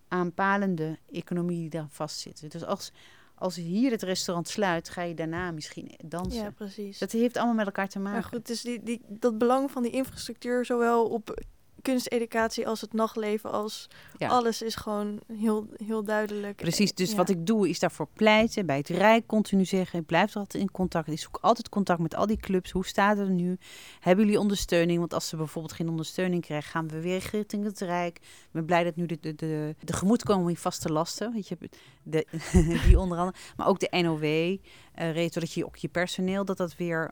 [0.08, 2.48] aanpalende economie die daar vastzitten.
[2.48, 2.92] Dus als,
[3.40, 6.42] als hier het restaurant sluit, ga je daarna misschien dansen.
[6.42, 6.98] Ja, precies.
[6.98, 8.20] Dat heeft allemaal met elkaar te maken.
[8.20, 11.42] Maar goed, dus die, die, dat belang van die infrastructuur, zowel op
[11.82, 16.56] kunsteducatie als het nachtleven, als alles is gewoon heel, heel duidelijk.
[16.56, 20.36] Precies, dus wat ik doe is daarvoor pleiten, bij het Rijk continu zeggen, ik blijf
[20.36, 21.08] altijd in contact.
[21.08, 22.70] Ik zoek altijd contact met al die clubs.
[22.70, 23.58] Hoe staat het er nu?
[24.00, 24.98] Hebben jullie ondersteuning?
[24.98, 28.18] Want als ze bijvoorbeeld geen ondersteuning krijgen, gaan we weer richting het Rijk.
[28.18, 31.56] Ik ben blij dat nu de, de, de, de gemoedkoming vaste lasten, weet je,
[32.02, 32.26] de,
[32.86, 36.56] die onder andere, maar ook de NOW, uh, eh, zodat je ook je personeel, dat
[36.56, 37.10] dat weer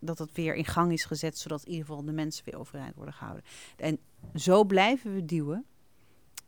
[0.00, 2.94] dat het weer in gang is gezet, zodat in ieder geval de mensen weer overeind
[2.94, 3.44] worden gehouden.
[3.76, 3.98] En
[4.34, 5.64] zo blijven we duwen,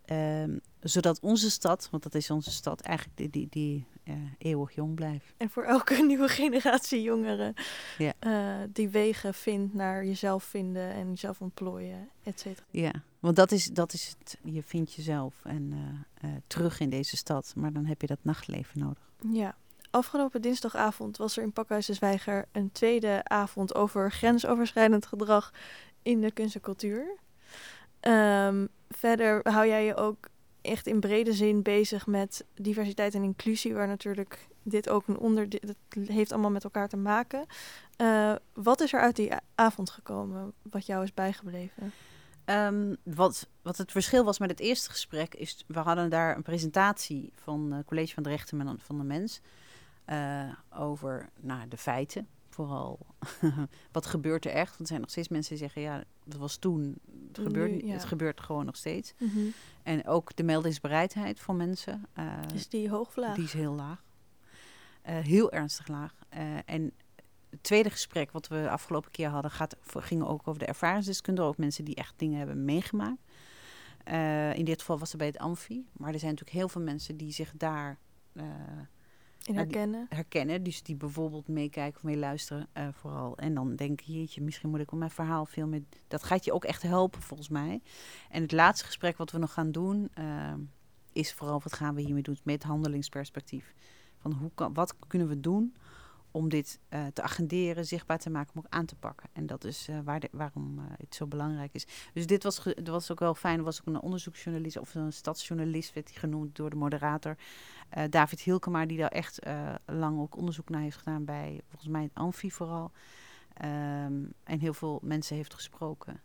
[0.07, 4.75] um, zodat onze stad, want dat is onze stad, eigenlijk die, die, die uh, eeuwig
[4.75, 5.35] jong blijft.
[5.37, 7.55] En voor elke nieuwe generatie jongeren
[7.99, 8.13] ja.
[8.21, 12.67] Uh, die wegen vindt naar jezelf vinden en jezelf ontplooien, et cetera.
[12.71, 15.73] Ja, want dat is, dat is het, je vindt jezelf en
[16.25, 19.11] uh, terug in deze stad, maar dan heb je dat nachtleven nodig.
[19.31, 19.57] Ja,
[19.93, 25.53] Afgelopen dinsdagavond was er in Pakhuis de Zwijger een tweede avond over grensoverschrijdend gedrag
[26.03, 27.17] in de kunst en cultuur.
[28.01, 30.29] Ehm, verder hou jij je ook
[30.61, 35.75] echt in brede zin bezig met diversiteit en inclusie, waar natuurlijk dit ook een onderdeel,
[36.07, 37.47] heeft allemaal met elkaar te maken.
[37.97, 41.93] Uh, wat is er uit die avond gekomen, wat jou is bijgebleven?
[42.45, 46.43] Um, wat, wat het verschil was met het eerste gesprek, is we hadden daar een
[46.43, 49.41] presentatie van het College van de Rechten van de Mens.
[50.07, 52.29] Uh, over nou, de feiten.
[52.49, 52.99] Vooral
[53.93, 54.69] wat gebeurt er echt?
[54.69, 56.99] Want er zijn nog steeds mensen die zeggen: ja, dat was toen.
[57.29, 59.15] Het, gebeurt, het gebeurt gewoon nog steeds.
[59.19, 59.53] Mm -hmm.
[59.83, 62.07] En ook de meldingsbereidheid van mensen.
[62.19, 63.35] Uh, is die hoog laag?
[63.35, 64.03] Die is heel laag.
[65.09, 66.15] Uh, heel ernstig laag.
[66.65, 66.93] en
[67.51, 71.43] het tweede gesprek wat we afgelopen keer hadden, gaat, ging ook over de ervaringsdeskunde.
[71.43, 73.21] Ook mensen die echt dingen hebben meegemaakt.
[74.57, 75.87] in dit geval was het bij het Amfi.
[75.93, 77.99] Maar er zijn natuurlijk heel veel mensen die zich daar
[79.47, 80.07] in herkennen.
[80.09, 83.37] herkennen, dus die bijvoorbeeld meekijken of meeluisteren uh, vooral.
[83.37, 85.83] En dan denk je, jeetje, misschien moet ik op mijn verhaal veel meer...
[86.09, 87.81] Dat gaat je ook echt helpen volgens mij.
[88.31, 90.53] En het laatste gesprek wat we nog gaan doen, uh,
[91.13, 93.75] is vooral wat gaan we hiermee doen met handelingsperspectief.
[94.19, 95.75] Van hoe kan, wat kunnen we doen
[96.33, 99.29] om dit uh, te agenderen, zichtbaar te maken, maar ook aan te pakken.
[99.33, 101.87] En dat is uh, waar de, waarom uh, het zo belangrijk is.
[102.13, 103.63] Dus dit was, dat was ook wel fijn.
[103.63, 107.37] was ook een onderzoeksjournalist of een stadsjournalist, werd hij genoemd door de moderator.
[108.11, 109.39] David Hilkema, die daar echt
[109.87, 112.91] lang ook onderzoek naar heeft gedaan bij, volgens mij, het Amfi vooral.
[113.65, 116.21] Um, en heel veel mensen heeft gesproken.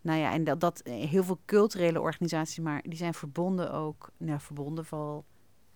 [0.00, 4.40] nou ja, en dat, dat heel veel culturele organisaties, maar die zijn verbonden ook, nou,
[4.40, 5.24] verbonden vooral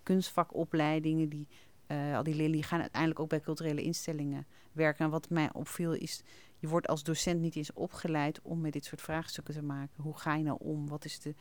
[0.03, 1.47] kunstvakopleidingen die
[1.87, 5.05] uh, al die leerlingen gaan uiteindelijk ook bij culturele instellingen werken.
[5.05, 6.21] En wat mij opviel is,
[6.57, 10.03] je wordt als docent niet eens opgeleid om met dit soort vraagstukken te maken.
[10.03, 10.87] Hoe ga je nou om?
[10.87, 11.35] Wat is de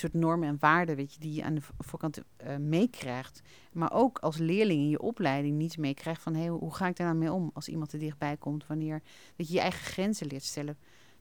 [0.00, 3.42] soort normen en waarden weet je, die je aan de voorkant uh, meekrijgt.
[3.72, 7.06] Maar ook als leerling in je opleiding niet meekrijgt van hey, hoe ga ik daar
[7.06, 8.66] nou mee om als iemand er dichtbij komt?
[8.66, 9.02] Wanneer
[9.36, 10.76] dat je je eigen grenzen leert stellen.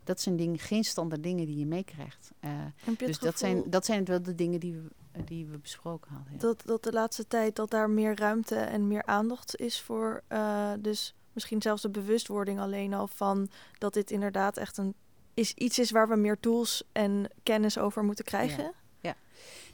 [0.07, 2.31] Dat zijn dingen, geen standaard dingen die je meekrijgt.
[2.41, 2.51] Uh,
[2.97, 4.89] dus dat zijn, dat zijn wel de dingen die we
[5.25, 6.33] die we besproken hadden.
[6.33, 6.39] Ja.
[6.39, 10.23] Dat, dat de laatste tijd dat daar meer ruimte en meer aandacht is voor.
[10.29, 14.93] Uh, dus misschien zelfs de bewustwording alleen al van dat dit inderdaad echt een
[15.33, 18.63] is iets is waar we meer tools en kennis over moeten krijgen.
[18.63, 18.73] Ja.
[18.99, 19.15] ja.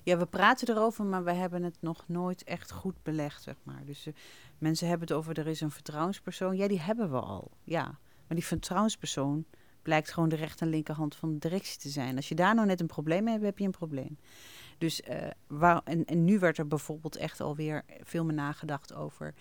[0.03, 3.81] Ja, we praten erover, maar we hebben het nog nooit echt goed belegd, zeg maar.
[3.85, 4.13] Dus uh,
[4.57, 6.55] mensen hebben het over, er is een vertrouwenspersoon.
[6.55, 7.83] Ja, die hebben we al, ja.
[8.27, 9.45] Maar die vertrouwenspersoon
[9.83, 12.15] blijkt gewoon de rechter en linkerhand van de directie te zijn.
[12.15, 14.17] Als je daar nou net een probleem mee hebt, heb je een probleem.
[14.77, 19.33] Dus uh, waar, en, en nu werd er bijvoorbeeld echt alweer veel meer nagedacht over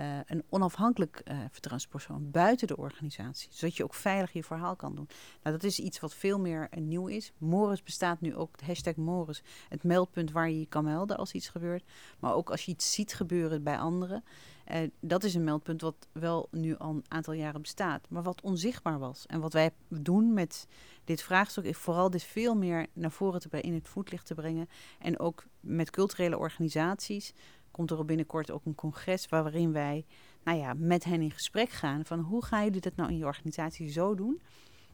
[0.00, 3.48] uh, een onafhankelijk uh, vertrouwenspersoon buiten de organisatie.
[3.52, 5.08] Zodat je ook veilig je verhaal kan doen.
[5.42, 7.32] Nou, dat is iets wat veel meer nieuw is.
[7.38, 11.48] Morris bestaat nu ook, hashtag Morris, het meldpunt waar je je kan melden als iets
[11.48, 11.84] gebeurt.
[12.18, 14.24] Maar ook als je iets ziet gebeuren bij anderen.
[14.70, 18.40] Uh, dat is een meldpunt wat wel nu al een aantal jaren bestaat, maar wat
[18.40, 19.26] onzichtbaar was.
[19.26, 20.66] En wat wij doen met
[21.04, 24.34] dit vraagstuk is vooral dit veel meer naar voren te brengen, in het voetlicht te
[24.34, 24.68] brengen.
[24.98, 27.32] En ook met culturele organisaties
[27.70, 30.06] komt er binnenkort ook een congres waarin wij
[30.42, 33.24] nou ja, met hen in gesprek gaan van hoe ga je dit nou in je
[33.24, 34.40] organisatie zo doen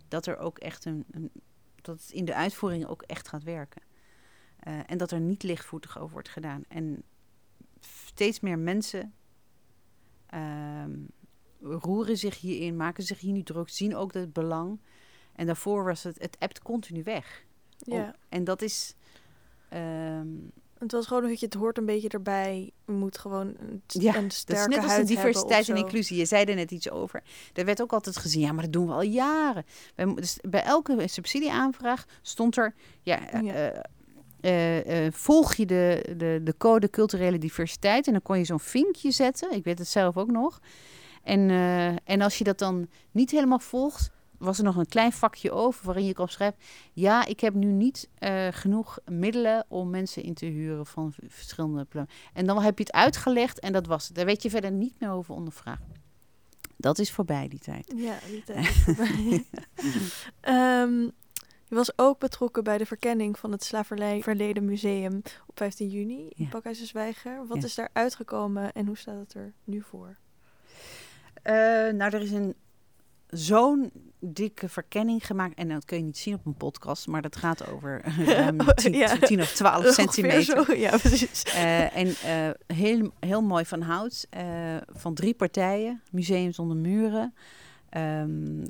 [0.08, 1.04] dat er ook echt een,
[1.82, 3.82] dat het in de uitvoering ook echt gaat werken.
[4.68, 6.64] Uh, en dat er niet lichtvoetig over wordt gedaan.
[6.68, 7.02] En
[7.80, 9.14] steeds meer mensen
[10.34, 10.84] uh,
[11.60, 14.80] roeren zich hierin, maken zich hier nu druk, zien ook het belang.
[15.34, 17.44] En daarvoor was het, het appt continu weg.
[17.78, 18.14] Ja.
[18.28, 18.94] en dat is.
[19.72, 22.72] Um, het was gewoon dat je het hoort een beetje erbij.
[22.86, 26.16] Je moet gewoon een, ja, een sterke dat is net als de diversiteit en inclusie.
[26.16, 27.22] Je zei er net iets over.
[27.52, 29.64] Er werd ook altijd gezien, ja, maar dat doen we al jaren.
[29.94, 33.72] Bij, dus bij elke subsidieaanvraag stond er, ja, ja.
[33.74, 33.80] Uh,
[34.40, 39.10] uh, volg je de, de, de code culturele diversiteit en dan kon je zo'n vinkje
[39.10, 39.52] zetten.
[39.52, 40.60] Ik weet het zelf ook nog.
[41.22, 45.12] En, uh, en als je dat dan niet helemaal volgt, was er nog een klein
[45.12, 46.58] vakje over waarin je kan schrijven:
[46.92, 48.08] ja, ik heb nu niet
[48.50, 52.12] genoeg middelen om mensen in te huren van verschillende plannen.
[52.32, 54.16] En dan heb je het uitgelegd en dat was het.
[54.16, 56.04] Daar weet je verder niet meer over ondervragen.
[56.76, 57.92] Dat is voorbij, die tijd.
[57.96, 59.44] Ja, die tijd is voorbij.
[60.82, 61.12] um,
[61.68, 64.22] je was ook betrokken bij de verkenning van het Slavernij
[64.60, 66.72] Museum op 15 juni in ja.
[66.72, 67.46] Zwijger.
[67.46, 70.16] Wat is daar uitgekomen en hoe staat het er nu voor?
[71.44, 71.52] Uh,
[71.92, 72.54] nou, er is een
[73.26, 75.54] zo'n dikke verkenning gemaakt.
[75.54, 78.04] En dat kun je niet zien op een podcast, maar dat gaat over
[78.48, 80.64] um, 10, of 12 centimeter.
[80.66, 81.44] Zo, ja, precies.
[81.46, 82.14] Uh, en
[82.66, 84.28] heel, heel mooi van hout.
[84.92, 86.02] Van drie partijen.
[86.10, 87.34] Museum zonder muren.
[87.96, 88.62] Um,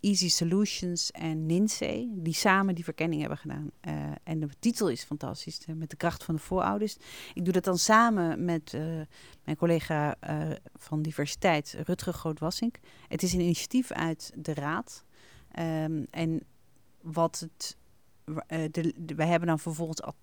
[0.00, 3.70] Easy Solutions en Ninse, die samen die verkenning hebben gedaan.
[3.88, 6.96] Uh, en de titel is fantastisch, met de kracht van de voorouders.
[7.34, 8.76] Ik doe dat dan samen met
[9.44, 10.16] mijn collega
[10.74, 12.78] van diversiteit, Rutger Groot-Wassink.
[13.08, 15.04] Het is een initiatief uit de Raad.
[15.58, 16.42] Um, en
[17.00, 17.76] wat het,
[18.72, 20.16] de, de, wij hebben dan vervolgens ad,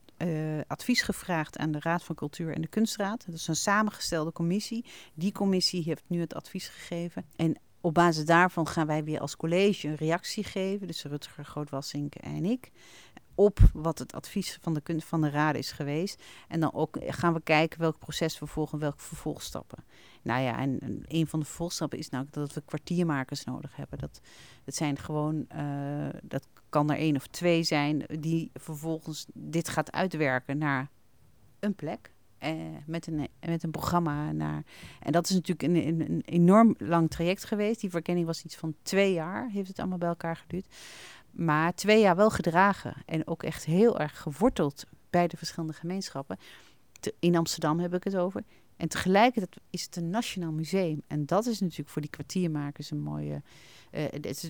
[0.68, 3.26] advies gevraagd aan de Raad van Cultuur en de Kunstraad.
[3.26, 4.86] Dat is een samengestelde commissie.
[5.14, 7.26] Die commissie heeft nu het advies gegeven.
[7.36, 12.16] En op basis daarvan gaan wij weer als college een reactie geven, dus Rutger Grootwassink
[12.16, 12.72] en ik,
[13.36, 16.24] op wat het advies van de, van de raad is geweest.
[16.48, 19.84] En dan ook gaan we kijken welk proces we volgen, welke vervolgstappen.
[20.22, 24.00] Nou ja, en, een van de vervolgstappen is nou dat we kwartiermakers nodig hebben.
[24.00, 24.22] Dat,
[24.64, 29.92] dat zijn gewoon, uh, dat kan er één of twee zijn, die vervolgens dit gaat
[29.92, 30.90] uitwerken naar
[31.60, 32.14] een plek.
[32.46, 32.52] Uh,
[32.86, 34.64] met, een, met een programma naar.
[35.00, 37.82] En dat is natuurlijk een, een, een, enorm lang traject geweest.
[37.82, 40.68] Die verkenning was iets van twee jaar, heeft het allemaal bij elkaar geduurd.
[41.32, 46.38] Maar twee jaar wel gedragen en ook echt heel erg geworteld bij de verschillende gemeenschappen.
[47.20, 48.43] in Amsterdam heb ik het over.
[48.78, 51.02] En tegelijkertijd is het een nationaal museum.
[51.08, 53.41] En dat is natuurlijk voor die kwartiermakers een mooie.
[53.91, 54.06] Uh,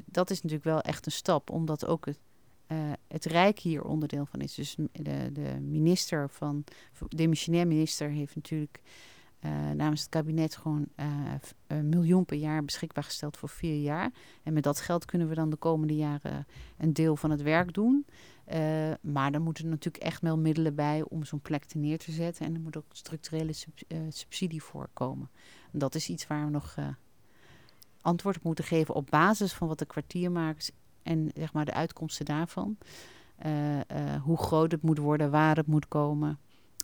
[0.05, 2.19] dat is natuurlijk wel echt een stap, omdat ook het
[2.67, 4.53] uh, het Rijk hier onderdeel van is.
[4.53, 6.63] Dus de, de minister van,
[7.09, 8.81] de missionair minister heeft natuurlijk
[9.45, 11.05] uh, namens het kabinet gewoon uh,
[11.67, 14.11] een miljoen per jaar beschikbaar gesteld voor vier jaar.
[14.43, 16.47] En met dat geld kunnen we dan de komende jaren
[16.77, 18.05] een deel van het werk doen.
[19.01, 22.11] maar dan moeten er natuurlijk echt wel middelen bij om zo'n plek te neer te
[22.11, 22.45] zetten.
[22.45, 25.29] En er moet ook structurele sub, subsidie voor komen.
[25.71, 26.75] En dat is iets waar we nog
[28.01, 30.71] antwoord op moeten geven op basis van wat de kwartiermakers
[31.05, 32.77] en zeg maar de uitkomsten daarvan.
[33.45, 33.81] Uh, uh,
[34.21, 36.39] hoe groot het moet worden, waar het moet komen.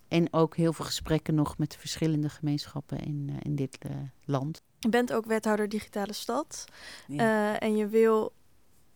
[0.07, 3.77] En ook heel veel gesprekken nog met de verschillende gemeenschappen in, uh, in dit
[4.25, 4.61] land.
[4.79, 6.65] Je bent ook wethouder digitale stad.
[7.07, 7.59] Ja.
[7.59, 8.33] en je wil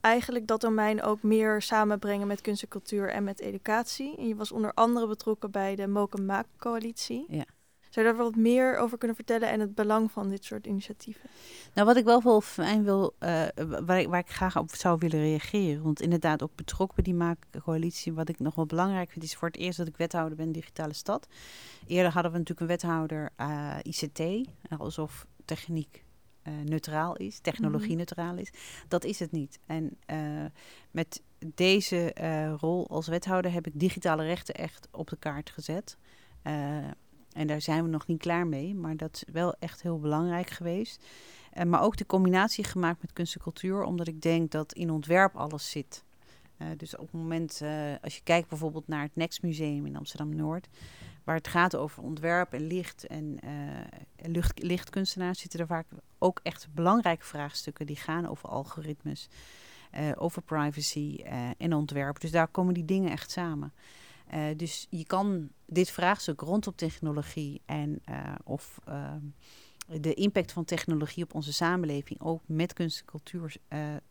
[0.02, 4.18] eigenlijk dat domein ook meer samenbrengen met kunst en cultuur en met educatie.
[4.18, 7.26] En je was onder andere betrokken bij de Moken Maak coalitie.
[7.28, 7.46] Ja.
[7.96, 11.30] Zou je daar wat meer over kunnen vertellen en het belang van dit soort initiatieven?
[11.74, 13.46] Nou, wat ik wel wel fijn wil, uh,
[13.86, 17.14] waar, ik, waar ik graag op zou willen reageren, want inderdaad ook betrokken bij die
[17.14, 20.52] maakcoalitie, wat ik nog wel belangrijk vind, is voor het eerst dat ik wethouder ben
[20.52, 21.28] digitale stad.
[21.88, 26.04] Eerder hadden we natuurlijk een wethouder uh, eh, ICT, alsof techniek
[26.44, 27.98] uh, neutraal is, technologie mhm.
[27.98, 28.52] neutraal is.
[28.88, 29.60] Dat is het niet.
[29.66, 29.98] En
[30.92, 31.22] met
[31.56, 32.14] deze
[32.60, 35.98] rol als wethouder heb ik digitale rechten echt op de kaart gezet.
[37.36, 40.50] En daar zijn we nog niet klaar mee, maar dat is wel echt heel belangrijk
[40.50, 41.06] geweest.
[41.54, 44.90] Uh, maar ook de combinatie gemaakt met kunst en cultuur, omdat ik denk dat in
[44.90, 46.04] ontwerp alles zit.
[46.58, 49.96] Uh, dus op het moment, uh, als je kijkt bijvoorbeeld naar het Next Museum in
[49.96, 50.68] Amsterdam-Noord,
[51.24, 53.40] waar het gaat over ontwerp en licht en
[54.16, 59.30] lucht, lichtkunstenaars, zitten er vaak ook echt belangrijke vraagstukken die gaan over algoritmes,
[60.16, 61.24] over privacy
[61.58, 62.20] en ontwerp.
[62.20, 63.74] Dus daar komen die dingen echt samen.
[64.34, 69.14] Uh, dus je kan dit vraagstuk rondom technologie en uh, of uh,
[70.02, 73.56] de impact van technologie op onze samenleving ook met kunst en cultuur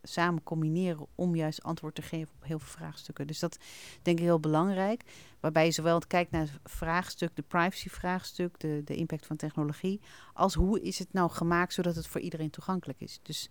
[0.02, 3.26] samen combineren om juist antwoord te geven op heel veel vraagstukken.
[3.26, 3.58] Dus dat
[4.02, 5.02] denk ik heel belangrijk.
[5.40, 10.00] Waarbij je zowel kijkt naar het vraagstuk, de privacy-vraagstuk, de, de impact van technologie,
[10.32, 13.20] als hoe is het nou gemaakt zodat het voor iedereen toegankelijk is.
[13.22, 13.50] Dus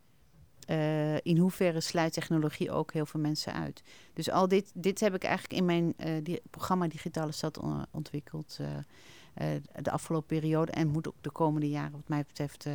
[0.68, 3.84] uh, in hoeverre sluit technologie ook heel veel mensen uit.
[4.14, 7.60] Dus al dit, dit heb ik eigenlijk in mijn die, programma Digitale Stad
[7.92, 9.48] ontwikkeld uh,
[9.82, 10.72] de afgelopen periode.
[10.72, 12.68] En moet ook de komende jaren, wat mij betreft,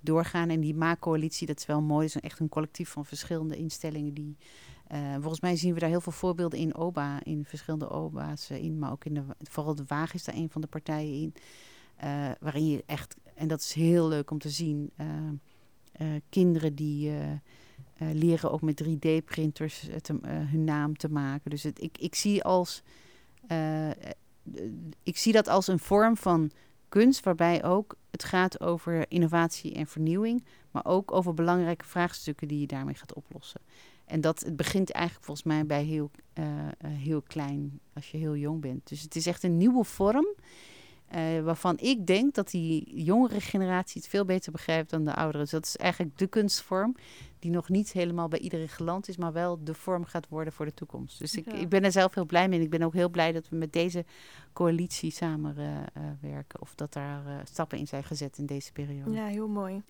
[0.00, 0.48] doorgaan.
[0.48, 2.06] En die maakcoalitie, dat is wel mooi.
[2.06, 4.36] Het is echt een collectief van verschillende instellingen die.
[5.20, 8.92] volgens mij zien we daar heel veel voorbeelden in OBA, in verschillende OBA's in, maar
[8.92, 11.34] ook in de, vooral de Waag is daar een van de partijen in.
[12.40, 14.90] waarin je echt, en dat is heel leuk om te zien,
[16.28, 17.38] kinderen die uh, uh,
[18.12, 19.88] leren ook met 3D-printers
[20.26, 21.50] hun naam te maken.
[21.50, 22.82] Dus ik, ik, zie als,
[25.02, 26.50] ik zie dat als een vorm van
[26.88, 32.60] kunst waarbij ook het gaat over innovatie en vernieuwing, maar ook over belangrijke vraagstukken die
[32.60, 33.60] je daarmee gaat oplossen.
[34.04, 36.10] En dat het begint eigenlijk volgens mij bij heel,
[36.86, 38.88] heel klein, als je heel jong bent.
[38.88, 40.26] Dus het is echt een nieuwe vorm.
[41.16, 45.40] Uh, waarvan ik denk dat die jongere generatie het veel beter begrijpt dan de ouderen.
[45.40, 46.96] Dus dat is eigenlijk de kunstvorm
[47.38, 50.64] die nog niet helemaal bij iedereen geland is, maar wel de vorm gaat worden voor
[50.64, 51.18] de toekomst.
[51.18, 52.58] Dus ik, ik ben er zelf heel blij mee.
[52.58, 54.04] En ik ben ook heel blij dat we met deze
[54.52, 56.60] coalitie samenwerken.
[56.60, 59.10] of dat daar stappen in zijn gezet in deze periode.
[59.10, 59.82] Ja, heel mooi.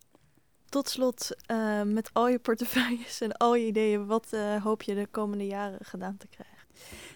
[0.69, 1.37] Tot slot,
[1.85, 6.17] met al je portefeuilles en al je ideeën, wat hoop je de komende jaren gedaan
[6.17, 6.67] te krijgen?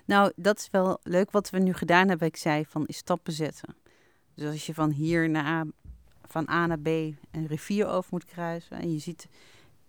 [0.04, 2.28] Nou, dat is wel leuk wat we nu gedaan hebben.
[2.28, 3.76] Ik zei van is stappen zetten.
[4.37, 5.66] Dus als je van hier naar
[6.28, 9.28] van A naar B een rivier over moet kruisen en je ziet,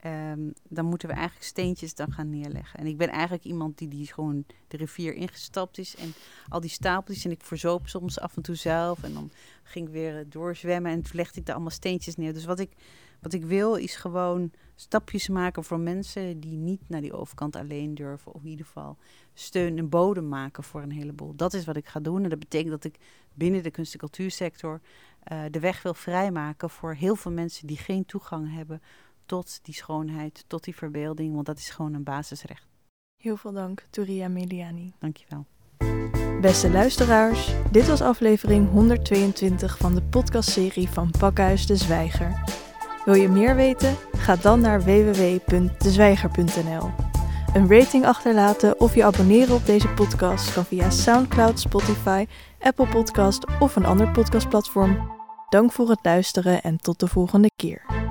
[0.06, 2.80] um, dan moeten we eigenlijk steentjes dan gaan neerleggen.
[2.80, 6.14] En ik ben eigenlijk iemand die, die gewoon de rivier ingestapt is en
[6.48, 9.32] al die stapeltjes en ik verzoop soms af en toe zelf en dan
[9.64, 12.34] ging ik weer doorzwemmen en legde ik daar allemaal steentjes neer.
[12.34, 12.70] Dus wat ik
[13.20, 17.96] wat ik wil is gewoon stapjes maken voor mensen die niet naar die overkant alleen
[17.96, 18.34] durven.
[18.34, 18.98] Of in ieder geval
[19.34, 21.36] steun en bodem maken voor een heleboel.
[21.36, 22.24] Dat is wat ik ga doen.
[22.24, 23.00] En dat betekent dat ik
[23.34, 24.82] binnen de kunst- en cultuursector
[25.32, 28.82] uh, de weg wil vrijmaken voor heel veel mensen die geen toegang hebben
[29.26, 31.34] tot die schoonheid, tot die verbeelding.
[31.34, 32.68] Want dat is gewoon een basisrecht.
[33.22, 34.94] Heel veel dank, Touria Meliani.
[35.00, 35.46] Dankjewel.
[36.42, 42.66] Beste luisteraars, dit was aflevering 122 van de podcastserie van Pakhuis de Zwijger.
[43.08, 43.96] Wil je meer weten?
[44.18, 46.90] Ga dan naar www.dezwijger.nl.
[47.54, 52.26] Een rating achterlaten of je abonneren op deze podcast kan via SoundCloud, Spotify,
[52.60, 55.12] Apple Podcast of een ander podcastplatform.
[55.50, 58.07] Dank voor het luisteren en tot de volgende keer.